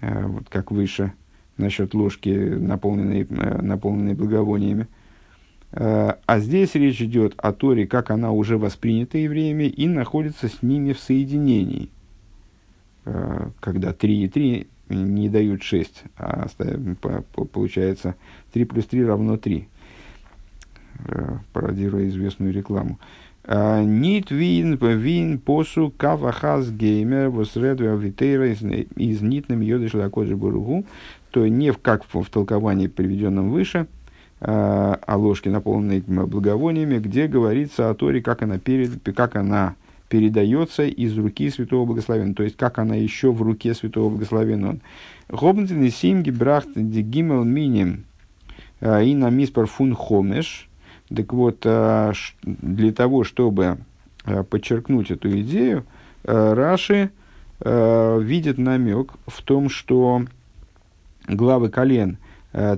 вот 0.00 0.48
как 0.48 0.70
выше 0.70 1.12
насчет 1.56 1.94
ложки, 1.94 2.28
наполненной, 2.28 3.26
наполненной 3.28 4.14
благовониями, 4.14 4.86
а 5.76 6.38
здесь 6.38 6.74
речь 6.76 7.02
идет 7.02 7.34
о 7.36 7.52
Торе, 7.52 7.86
как 7.86 8.10
она 8.10 8.30
уже 8.30 8.58
воспринята 8.58 9.18
евреями 9.18 9.64
и 9.64 9.88
находится 9.88 10.48
с 10.48 10.62
ними 10.62 10.92
в 10.92 11.00
соединении. 11.00 11.90
Э, 13.06 13.48
когда 13.60 13.92
3 13.92 14.24
и 14.24 14.28
3 14.28 14.66
не 14.88 15.28
дают 15.28 15.62
6, 15.62 16.04
а 16.16 16.46
получается 17.52 18.14
3 18.52 18.64
плюс 18.64 18.86
3 18.86 19.04
равно 19.04 19.36
3, 19.36 19.68
э, 21.06 21.38
пародируя 21.52 22.06
известную 22.08 22.52
рекламу. 22.52 22.98
Нит 23.46 24.30
вин 24.30 24.76
вин 24.76 25.38
посу 25.38 25.92
кавахаз 25.94 26.70
геймер 26.70 27.28
восредуя 27.28 27.92
авитейра 27.92 28.50
из 28.50 29.20
нитным 29.20 29.60
йодыш 29.60 29.92
лакоджи 29.92 30.34
буругу, 30.34 30.86
то 31.30 31.46
не 31.46 31.70
в, 31.70 31.76
как 31.76 32.04
в, 32.04 32.22
в 32.22 32.30
толковании, 32.30 32.86
приведенном 32.86 33.50
выше– 33.50 33.86
э, 33.93 33.93
о 34.46 35.16
ложке, 35.16 35.48
наполненной 35.48 36.00
благовониями, 36.00 36.98
где 36.98 37.26
говорится 37.26 37.88
о 37.88 37.94
Торе, 37.94 38.20
как 38.20 38.42
она, 38.42 38.58
перед, 38.58 39.02
как 39.16 39.36
она 39.36 39.74
передается 40.08 40.84
из 40.84 41.16
руки 41.16 41.50
Святого 41.50 41.86
Благословенного, 41.86 42.36
то 42.36 42.42
есть 42.42 42.56
как 42.56 42.78
она 42.78 42.94
еще 42.94 43.32
в 43.32 43.42
руке 43.42 43.74
Святого 43.74 44.10
Благословенного. 44.10 44.78
Хобнтин 45.30 45.90
симги 45.90 46.30
брахт 46.30 46.68
дигимел 46.74 47.42
миним 47.44 48.04
э, 48.80 49.06
и 49.06 49.14
на 49.14 49.30
миспар 49.30 49.66
фун 49.66 49.94
хомеш. 49.94 50.68
Так 51.14 51.32
вот, 51.32 51.62
э, 51.64 52.12
для 52.42 52.92
того, 52.92 53.24
чтобы 53.24 53.78
э, 54.24 54.44
подчеркнуть 54.44 55.10
эту 55.10 55.40
идею, 55.40 55.84
Раши 56.22 57.10
видит 57.60 58.56
намек 58.58 59.12
в 59.26 59.42
том, 59.42 59.68
что 59.68 60.24
главы 61.28 61.70
колен– 61.70 62.18
Э, 62.23 62.23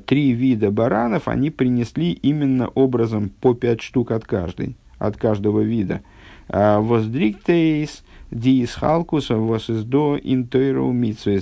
три 0.06 0.32
вида 0.32 0.70
баранов 0.70 1.28
они 1.28 1.50
принесли 1.50 2.12
именно 2.12 2.68
образом 2.68 3.28
по 3.28 3.52
пять 3.54 3.82
штук 3.82 4.10
от 4.10 4.24
каждой, 4.24 4.74
от 4.98 5.18
каждого 5.18 5.60
вида. 5.60 6.00
Э, 6.48 6.78
воздриктейс 6.78 8.02
диис 8.30 8.74
халкус 8.74 9.28
восиздо 9.30 10.18
интойру 10.22 10.92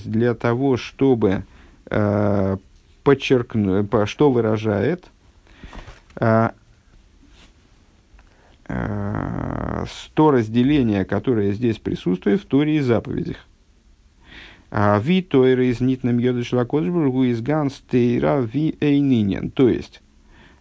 для 0.05 0.35
того, 0.35 0.77
чтобы 0.77 1.45
э, 1.87 2.57
подчеркнуть, 3.05 3.87
что 4.07 4.31
выражает 4.31 5.05
то 10.15 10.31
разделение, 10.31 11.05
которое 11.05 11.53
здесь 11.53 11.79
присутствует 11.79 12.41
в 12.41 12.47
Торе 12.47 12.77
и 12.77 12.81
заповедях. 12.81 13.37
Ви 14.75 15.23
тойра 15.23 15.67
из 15.67 15.81
нитным 15.81 16.19
йодыш 16.19 16.53
лакодшбургу 16.53 17.25
из 17.25 17.41
ганс 17.41 17.83
тейра 17.89 18.41
ви 18.41 18.77
эйнинен. 18.81 19.51
То 19.51 19.69
есть, 19.69 20.03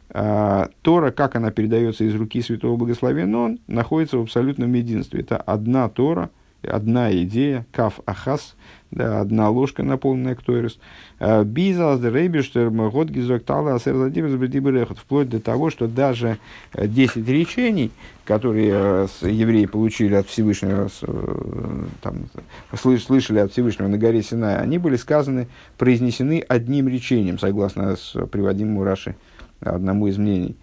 а, 0.09 0.69
Тора, 0.83 1.09
как 1.09 1.35
она 1.35 1.49
передается 1.49 2.03
из 2.03 2.13
руки 2.13 2.41
Святого 2.43 2.77
Благословенного, 2.77 3.45
он 3.45 3.59
находится 3.65 4.19
в 4.19 4.21
абсолютном 4.21 4.71
единстве. 4.73 5.21
Это 5.21 5.37
одна 5.37 5.89
Тора– 5.89 6.29
одна 6.67 7.11
идея, 7.23 7.65
каф 7.71 7.99
ахас, 8.05 8.55
да, 8.95 9.21
одна 9.21 9.49
ложка, 9.49 9.81
наполненная 9.81 10.35
ктойрес. 10.35 10.77
А, 11.19 11.43
Бизас 11.43 12.01
рейбиштер 12.01 12.69
год 12.69 13.09
гизоктала 13.09 13.79
вплоть 13.79 15.29
до 15.29 15.39
того, 15.39 15.69
что 15.71 15.87
даже 15.87 16.37
10 16.75 17.17
э, 17.17 17.31
речений, 17.31 17.91
которые 18.23 19.07
э, 19.21 19.29
евреи 19.29 19.65
получили 19.65 20.13
от 20.13 20.27
Всевышнего, 20.27 20.89
э, 21.01 21.85
там, 22.01 22.27
слышали 22.75 23.39
от 23.39 23.51
Всевышнего 23.51 23.87
на 23.87 23.97
горе 23.97 24.21
Синай, 24.21 24.57
они 24.57 24.77
были 24.77 24.95
сказаны, 24.95 25.47
произнесены 25.77 26.43
одним 26.47 26.87
речением, 26.87 27.39
согласно 27.39 27.95
с 27.95 28.13
приводимому 28.27 28.83
Раши, 28.83 29.15
одному 29.59 30.07
из 30.07 30.17
мнений, 30.17 30.55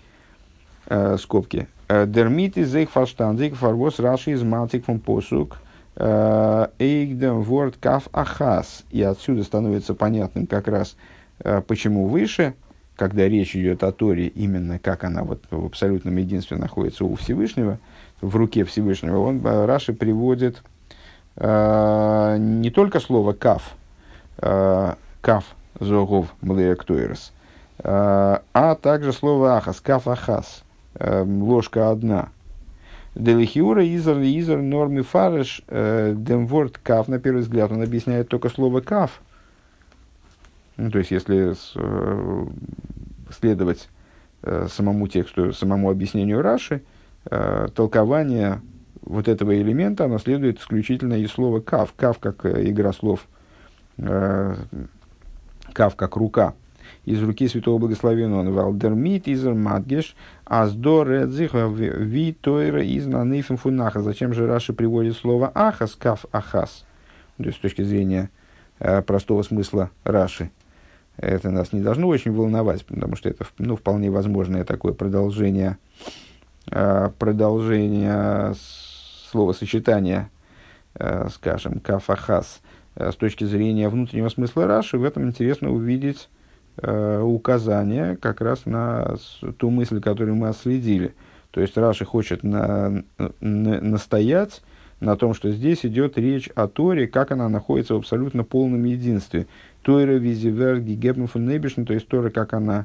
скобки. 1.18 1.66
Дермит 1.88 2.56
из 2.56 2.74
их 2.76 2.90
фарштан, 2.90 3.36
зейк 3.38 3.56
фарвос 3.56 3.98
Раши 3.98 4.32
из 4.32 4.42
матик 4.42 4.84
фон 4.84 5.00
посук– 5.00 5.58
Эйгдем 6.00 7.42
ворд 7.42 7.76
каф 7.76 8.08
ахас. 8.12 8.84
И 8.90 9.02
отсюда 9.02 9.44
становится 9.44 9.94
понятным 9.94 10.46
как 10.46 10.66
раз, 10.66 10.96
э, 11.40 11.60
почему 11.66 12.06
выше, 12.06 12.54
когда 12.96 13.28
речь 13.28 13.54
идет 13.54 13.82
о 13.82 13.92
Торе, 13.92 14.28
именно 14.28 14.78
как 14.78 15.04
она 15.04 15.24
вот 15.24 15.42
в 15.50 15.66
абсолютном 15.66 16.16
единстве 16.16 16.56
находится 16.56 17.04
у 17.04 17.16
Всевышнего, 17.16 17.78
в 18.22 18.34
руке 18.34 18.64
Всевышнего, 18.64 19.18
он 19.18 19.44
э, 19.44 19.66
Раши 19.66 19.92
приводит 19.92 20.62
э, 21.36 22.36
не 22.38 22.70
только 22.70 23.00
слово 23.00 23.34
каф, 23.34 23.74
э, 24.38 24.94
каф 25.20 25.44
зогов 25.80 26.34
млеектуэрс, 26.40 27.32
э, 27.78 28.38
а 28.54 28.74
также 28.76 29.12
слово 29.12 29.58
ахас, 29.58 29.80
каф 29.80 30.08
ахас, 30.08 30.62
э, 30.94 31.24
ложка 31.24 31.90
одна– 31.90 32.30
Делихиура 33.14 33.84
изер 33.84 34.18
изер 34.20 34.58
норми 34.58 35.02
фареш 35.02 35.62
э, 35.66 36.14
демворд 36.16 36.78
кав, 36.78 37.08
на 37.08 37.18
первый 37.18 37.42
взгляд, 37.42 37.72
он 37.72 37.82
объясняет 37.82 38.28
только 38.28 38.48
слово 38.48 38.80
кав. 38.80 39.20
Ну, 40.76 40.90
то 40.90 40.98
есть, 40.98 41.10
если 41.10 41.54
э, 41.74 42.46
следовать 43.30 43.88
э, 44.42 44.68
самому 44.70 45.08
тексту, 45.08 45.52
самому 45.52 45.90
объяснению 45.90 46.42
Раши, 46.42 46.82
толкование 47.74 48.62
вот 49.02 49.28
этого 49.28 49.54
элемента, 49.54 50.06
оно 50.06 50.18
следует 50.18 50.58
исключительно 50.58 51.14
из 51.14 51.30
слова 51.30 51.60
кав. 51.60 51.92
Кав 51.94 52.18
как 52.18 52.46
игра 52.46 52.94
слов, 52.94 53.26
кав 53.98 55.96
как 55.96 56.16
рука 56.16 56.54
из 57.04 57.22
руки 57.22 57.48
святого 57.48 57.78
благословенного 57.78 58.50
Валдермит 58.50 59.26
изер 59.28 59.54
Мадгеш, 59.54 60.14
Аздор 60.44 61.10
Эдзих 61.10 61.54
Ви 61.54 62.32
Тойра 62.32 62.82
из 62.82 63.06
Нанейфим 63.06 63.56
Фунаха. 63.56 64.02
Зачем 64.02 64.34
же 64.34 64.46
Раши 64.46 64.72
приводит 64.72 65.16
слово 65.16 65.50
Ахас, 65.54 65.94
Кав 65.96 66.24
Ахас? 66.32 66.84
То 67.38 67.44
есть 67.44 67.58
с 67.58 67.60
точки 67.60 67.82
зрения 67.82 68.30
э, 68.78 69.02
простого 69.02 69.42
смысла 69.42 69.90
Раши. 70.04 70.50
Это 71.16 71.50
нас 71.50 71.72
не 71.72 71.80
должно 71.80 72.08
очень 72.08 72.32
волновать, 72.32 72.84
потому 72.84 73.16
что 73.16 73.28
это 73.28 73.46
ну, 73.58 73.76
вполне 73.76 74.10
возможное 74.10 74.64
такое 74.64 74.92
продолжение, 74.92 75.78
э, 76.70 77.10
продолжение 77.18 78.54
словосочетания, 79.30 80.30
э, 80.94 81.28
скажем, 81.32 81.80
кафахас. 81.80 82.60
С 82.96 83.14
точки 83.14 83.44
зрения 83.44 83.88
внутреннего 83.88 84.28
смысла 84.28 84.66
Раши, 84.66 84.98
в 84.98 85.04
этом 85.04 85.28
интересно 85.28 85.70
увидеть 85.70 86.28
указание 86.82 88.16
как 88.16 88.40
раз 88.40 88.66
на 88.66 89.16
ту 89.58 89.70
мысль, 89.70 90.00
которую 90.00 90.36
мы 90.36 90.48
отследили. 90.48 91.14
То 91.50 91.60
есть 91.60 91.76
Раши 91.76 92.04
хочет 92.04 92.42
на, 92.42 93.02
на, 93.40 93.80
настоять 93.80 94.62
на 95.00 95.16
том, 95.16 95.34
что 95.34 95.50
здесь 95.50 95.84
идет 95.84 96.18
речь 96.18 96.48
о 96.54 96.68
Торе, 96.68 97.08
как 97.08 97.32
она 97.32 97.48
находится 97.48 97.94
в 97.94 97.98
абсолютно 97.98 98.44
полном 98.44 98.84
единстве. 98.84 99.46
Тора 99.82 100.12
визивер 100.12 100.80
гигебн 100.80 101.26
фун 101.26 101.48
то 101.86 101.94
есть 101.94 102.06
Тора, 102.06 102.30
как 102.30 102.52
она 102.52 102.84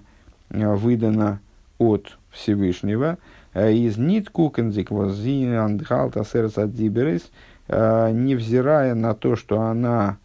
э, 0.50 0.74
выдана 0.74 1.42
от 1.78 2.18
Всевышнего. 2.32 3.18
Э, 3.54 3.74
из 3.74 3.98
нит 3.98 4.30
кукензик 4.30 4.92
возин 4.92 5.56
андхалта 5.56 6.24
сердца 6.24 6.68
диберис, 6.68 7.30
э, 7.68 8.12
невзирая 8.12 8.96
на 8.96 9.14
то, 9.14 9.36
что 9.36 9.62
она 9.62 10.18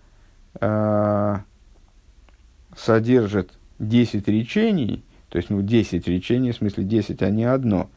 содержит 2.76 3.52
10 3.80 4.28
речений, 4.28 5.02
то 5.28 5.38
есть, 5.38 5.50
ну, 5.50 5.62
10 5.62 6.06
речений, 6.06 6.52
в 6.52 6.56
смысле 6.56 6.84
10, 6.84 7.22
а 7.22 7.30
не 7.30 7.44
одно, 7.44 7.90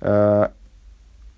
э, 0.00 0.48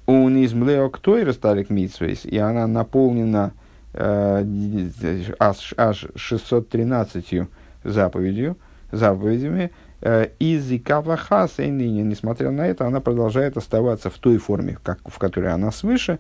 он 0.07 0.37
из 0.39 0.55
млеоктойра 0.55 1.33
старик 1.33 1.71
митсвейс, 1.71 2.25
и 2.25 2.39
она 2.39 2.67
наполнена 2.67 3.53
аж, 3.93 5.75
аж 5.77 6.07
613 6.15 7.49
заповедью, 7.85 8.57
заповедями, 8.93 9.71
איז 10.39 10.58
זי 10.58 10.71
כף 10.73 11.19
אחת 11.19 11.65
и 11.65 11.71
ныне, 11.71 12.03
несмотря 12.03 12.51
на 12.51 12.67
это, 12.67 12.87
она 12.87 13.01
продолжает 13.01 13.57
оставаться 13.57 14.09
в 14.09 14.19
той 14.19 14.39
форме, 14.39 14.79
как, 14.83 15.01
в 15.05 15.19
которой 15.19 15.53
она 15.53 15.71
свыше, 15.73 16.19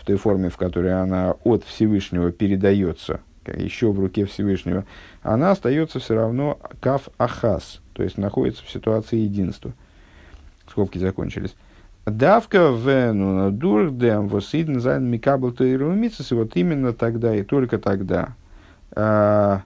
в 0.00 0.04
той 0.04 0.16
форме, 0.16 0.48
в 0.48 0.56
которой 0.56 1.00
она 1.00 1.34
от 1.44 1.64
Всевышнего 1.64 2.32
передается 2.32 3.20
еще 3.56 3.90
в 3.92 3.98
руке 3.98 4.24
Всевышнего, 4.24 4.84
она 5.22 5.50
остается 5.50 5.98
все 5.98 6.14
равно 6.14 6.58
כף 6.80 7.08
אחת, 7.18 7.80
то 7.92 8.02
есть 8.02 8.18
находится 8.18 8.64
в 8.64 8.70
ситуации 8.70 9.16
единства. 9.16 9.72
Скобки 10.68 10.98
закончились. 10.98 11.54
דווקא 12.06 13.50
דורך 13.52 13.99
דעם 13.99 14.28
וואָס 14.28 14.56
אידן 14.56 14.78
זײַנען 14.78 15.04
מקבל 15.04 15.50
и 15.50 15.76
вот 16.34 16.56
именно 16.56 16.92
тогда 16.92 17.34
и 17.34 17.42
только 17.42 17.78
тогда, 17.78 18.34
а, 18.92 19.62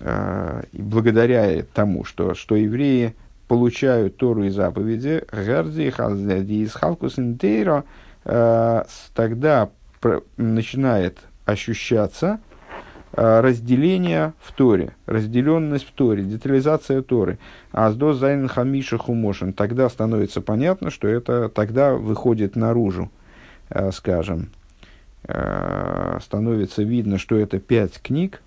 а, 0.00 0.62
благодаря 0.72 1.62
тому, 1.72 2.04
что, 2.04 2.34
что 2.34 2.56
евреи 2.56 3.14
получают 3.48 4.16
Тору 4.16 4.44
и 4.44 4.50
заповеди, 4.50 5.24
הערט 5.30 5.90
זיך 5.90 6.62
די 6.62 6.72
התחלקות 6.72 7.16
а, 8.24 8.86
тогда 9.14 9.70
начинает 10.36 11.18
ощущаться 11.44 12.40
разделение 13.12 14.32
в 14.40 14.52
Торе, 14.52 14.94
разделенность 15.06 15.86
в 15.86 15.92
Торе, 15.92 16.24
детализация 16.24 17.02
Торы. 17.02 17.38
אַז 17.70 17.96
דאָ 17.96 18.14
זײַנען 18.14 18.48
חמשה 18.48 18.98
חומשים, 18.98 19.52
тогда 19.52 19.88
становится 19.88 20.40
понятно, 20.40 20.90
что 20.90 21.08
это 21.08 21.48
тогда 21.48 21.94
выходит 21.94 22.56
наружу, 22.56 23.10
а, 23.68 23.92
скажем, 23.92 24.48
а, 25.24 26.18
становится 26.22 26.82
видно, 26.82 27.18
что 27.18 27.36
это 27.36 27.58
пять 27.58 28.00
книг, 28.00 28.42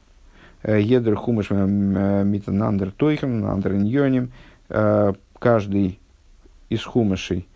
Едер 0.67 1.15
хумаш 1.15 1.51
митанандер 1.51 2.91
тойхем, 2.91 3.41
нандер 3.41 3.75
ньоним, 3.75 4.31
каждый 4.67 5.99
из 6.69 6.83
хумашей, 6.83 7.47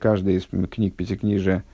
каждый 0.00 0.36
из 0.36 0.46
книг 0.70 0.94
пятикнижия– 0.94 1.64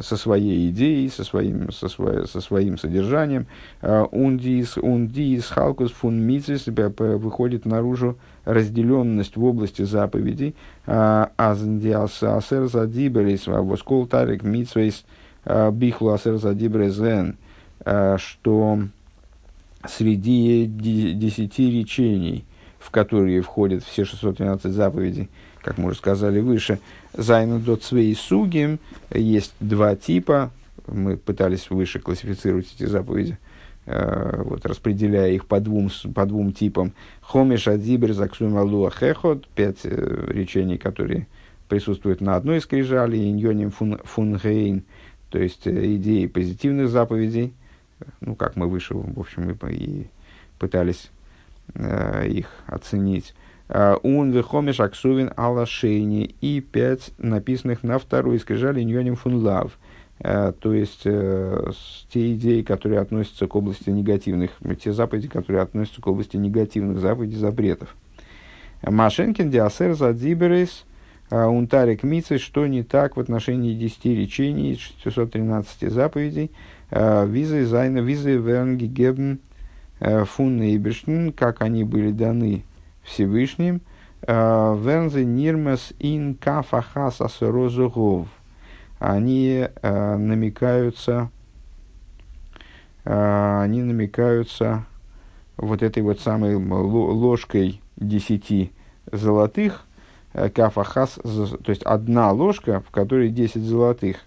со 0.00 0.16
своей 0.16 0.70
идеей, 0.70 1.08
со 1.08 1.24
своим, 1.24 1.70
со, 1.70 1.88
свой, 1.88 2.26
со 2.26 2.40
своим 2.40 2.78
содержанием. 2.78 3.46
Ундис, 3.82 4.76
ундис, 4.76 5.46
халкус, 5.46 5.90
фун 5.90 6.20
митсвис, 6.20 6.66
выходит 6.66 7.66
наружу 7.66 8.18
разделенность 8.44 9.36
в 9.36 9.44
области 9.44 9.82
заповедей. 9.82 10.54
Аздиас 10.86 12.22
асер 12.22 12.66
задиберис, 12.68 13.46
воскол 13.46 14.06
тарик 14.06 14.42
митсвис, 14.42 15.04
а, 15.46 15.70
бихлу 15.70 16.10
асер 16.10 16.38
задиберезен, 16.38 17.36
а, 17.84 18.18
что 18.18 18.80
среди 19.86 20.66
десяти 20.66 21.70
речений, 21.70 22.44
в 22.80 22.90
которые 22.90 23.40
входят 23.42 23.84
все 23.84 24.04
613 24.04 24.72
заповедей, 24.72 25.30
как 25.66 25.78
мы 25.78 25.88
уже 25.88 25.98
сказали 25.98 26.38
выше, 26.38 26.78
Зайну 27.12 27.58
до 27.58 27.74
цвей 27.74 28.14
сугим 28.14 28.78
есть 29.12 29.52
два 29.58 29.96
типа. 29.96 30.52
Мы 30.86 31.16
пытались 31.16 31.70
выше 31.70 31.98
классифицировать 31.98 32.72
эти 32.72 32.84
заповеди, 32.84 33.36
э, 33.86 34.42
вот, 34.44 34.64
распределяя 34.64 35.32
их 35.32 35.46
по 35.46 35.58
двум, 35.58 35.90
по 36.14 36.24
двум 36.24 36.52
типам. 36.52 36.92
Хомиш 37.20 37.66
адзибер 37.66 38.12
заксум 38.12 38.56
алуа 38.56 38.92
хехот, 38.92 39.48
пять 39.48 39.80
э, 39.82 40.26
речений, 40.28 40.78
которые 40.78 41.26
присутствуют 41.68 42.20
на 42.20 42.36
одной 42.36 42.60
скрижали, 42.60 43.16
иньоним 43.16 43.72
фун, 43.72 43.98
фунгейн, 44.04 44.84
то 45.30 45.40
есть 45.40 45.66
э, 45.66 45.96
идеи 45.96 46.26
позитивных 46.26 46.90
заповедей, 46.90 47.52
ну, 48.20 48.36
как 48.36 48.54
мы 48.54 48.68
выше, 48.68 48.94
в 48.94 49.18
общем, 49.18 49.58
мы 49.60 49.72
и 49.72 50.06
пытались 50.60 51.10
э, 51.74 52.28
их 52.28 52.46
оценить. 52.68 53.34
Он 53.68 54.30
вехомиш 54.30 54.80
аксувин 54.80 55.32
алашейни 55.36 56.34
и 56.40 56.60
пять 56.60 57.10
написанных 57.18 57.82
на 57.82 57.98
второй 57.98 58.38
скрижали 58.38 58.82
ньоним 58.82 59.16
фун 59.16 59.42
лав. 59.42 59.76
То 60.18 60.72
есть 60.72 61.02
э, 61.04 61.70
те 62.10 62.34
идеи, 62.34 62.62
которые 62.62 63.00
относятся 63.00 63.46
к 63.46 63.54
области 63.54 63.90
негативных, 63.90 64.52
те 64.82 64.92
заповеди, 64.92 65.28
которые 65.28 65.60
относятся 65.60 66.00
к 66.00 66.06
области 66.06 66.38
негативных 66.38 67.00
заповедей, 67.00 67.36
запретов. 67.36 67.94
Машенкин 68.82 69.50
диасер 69.50 69.94
задиберис 69.94 70.84
унтарик 71.30 72.02
митцы, 72.02 72.38
что 72.38 72.66
не 72.66 72.82
так 72.82 73.16
в 73.16 73.20
отношении 73.20 73.74
10 73.74 74.04
речений, 74.06 74.80
613 75.02 75.92
заповедей, 75.92 76.50
ווי 76.90 77.28
זיי 77.28 77.66
זײַנען, 77.66 77.98
ווי 77.98 78.17
זיי 78.17 78.36
ווערן 78.36 78.86
געגעבן 78.86 79.40
פון 79.98 81.32
как 81.32 81.62
они 81.62 81.84
были 81.84 82.12
даны 82.12 82.64
Всевышним. 83.06 83.80
Э, 84.22 84.76
זײַנען 84.78 85.10
זיי 85.10 85.24
נרמז 85.24 85.92
אין 85.98 86.34
כף 86.34 86.77
אחת 86.77 87.20
עשרה 87.20 87.80
זהב. 87.80 88.28
Они 88.98 89.66
э, 89.82 90.16
намекаются, 90.16 91.30
э, 93.04 93.60
они 93.62 93.82
намекаются 93.82 94.84
вот 95.56 95.82
этой 95.82 96.02
вот 96.02 96.20
самой 96.20 96.56
ложкой 96.56 97.80
десяти 97.96 98.72
золотых, 99.10 99.84
кафахас, 100.54 101.12
то 101.12 101.70
есть 101.70 101.82
одна 101.82 102.30
ложка, 102.30 102.82
в 102.86 102.90
которой 102.90 103.30
10 103.30 103.62
золотых, 103.62 104.18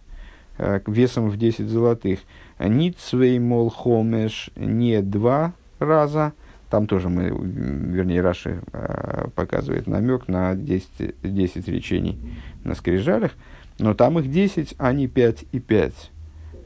весом 0.58 1.30
в 1.30 1.38
10 1.38 1.68
золотых. 1.70 2.22
Нит 2.58 2.98
свей 3.00 3.38
мол 3.38 3.70
хомеш 3.70 4.50
не 4.56 5.04
два 5.04 5.54
раза, 5.78 6.34
там 6.70 6.88
тоже 6.88 7.10
мы, 7.10 7.30
вернее, 7.30 8.22
Раши 8.22 8.62
э, 8.72 9.28
показывает 9.36 9.88
намек 9.88 10.28
на 10.28 10.56
10, 10.56 11.16
10 11.24 11.68
речений 11.68 12.20
на 12.64 12.76
скрижалях, 12.76 13.32
но 13.80 13.94
там 13.94 14.20
их 14.20 14.32
10, 14.32 14.76
а 14.78 14.94
не 14.94 15.08
5 15.08 15.46
и 15.52 15.60
5. 15.60 16.12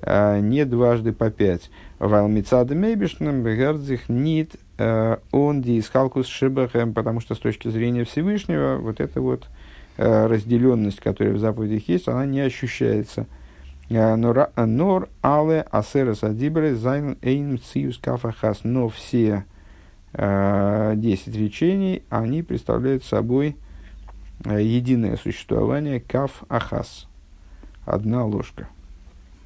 А 0.06 0.39
не 0.39 0.66
дважды 0.66 1.14
по 1.14 1.30
5. 1.30 1.70
ווײַל 1.99 2.45
מצד 2.45 2.76
דעם 2.76 2.91
אויבערשטן 2.91 3.43
הערט 3.43 3.76
זיך 3.76 4.09
ניט 4.09 4.55
э, 4.78 5.18
אָן 5.32 5.61
די 5.61 5.76
התחלקות 5.76 6.28
שבהם, 6.28 6.93
потому 6.93 7.22
что 7.22 7.36
с 7.36 7.39
точки 7.39 7.70
зрения 7.70 8.04
Всевышнего 8.04 8.78
вот 8.78 8.99
эта 8.99 9.22
вот 9.22 9.47
разделенность, 9.95 10.99
которая 10.99 11.36
в 11.36 11.38
заповедях 11.38 11.88
есть, 11.88 12.08
она 12.08 12.26
не 12.26 12.41
ощущается. 12.41 13.28
נאָר 13.89 15.09
אַלע 15.22 15.61
עשרת 15.72 16.24
הדברות 16.24 16.74
זײַנען 16.74 17.18
איין 17.22 17.59
מציאות 17.59 17.99
כף 17.99 18.26
אחת. 18.26 18.61
Но 18.64 18.89
все 18.89 19.45
10 20.14 20.20
э, 20.20 21.32
речений, 21.32 22.03
они 22.09 22.43
представляют 22.43 23.03
собой 23.03 23.57
э, 24.45 24.61
единое 24.61 25.18
существование 25.18 25.99
каф 25.99 26.43
ахас, 26.49 27.07
одна 27.86 28.24
ложка. 28.24 28.68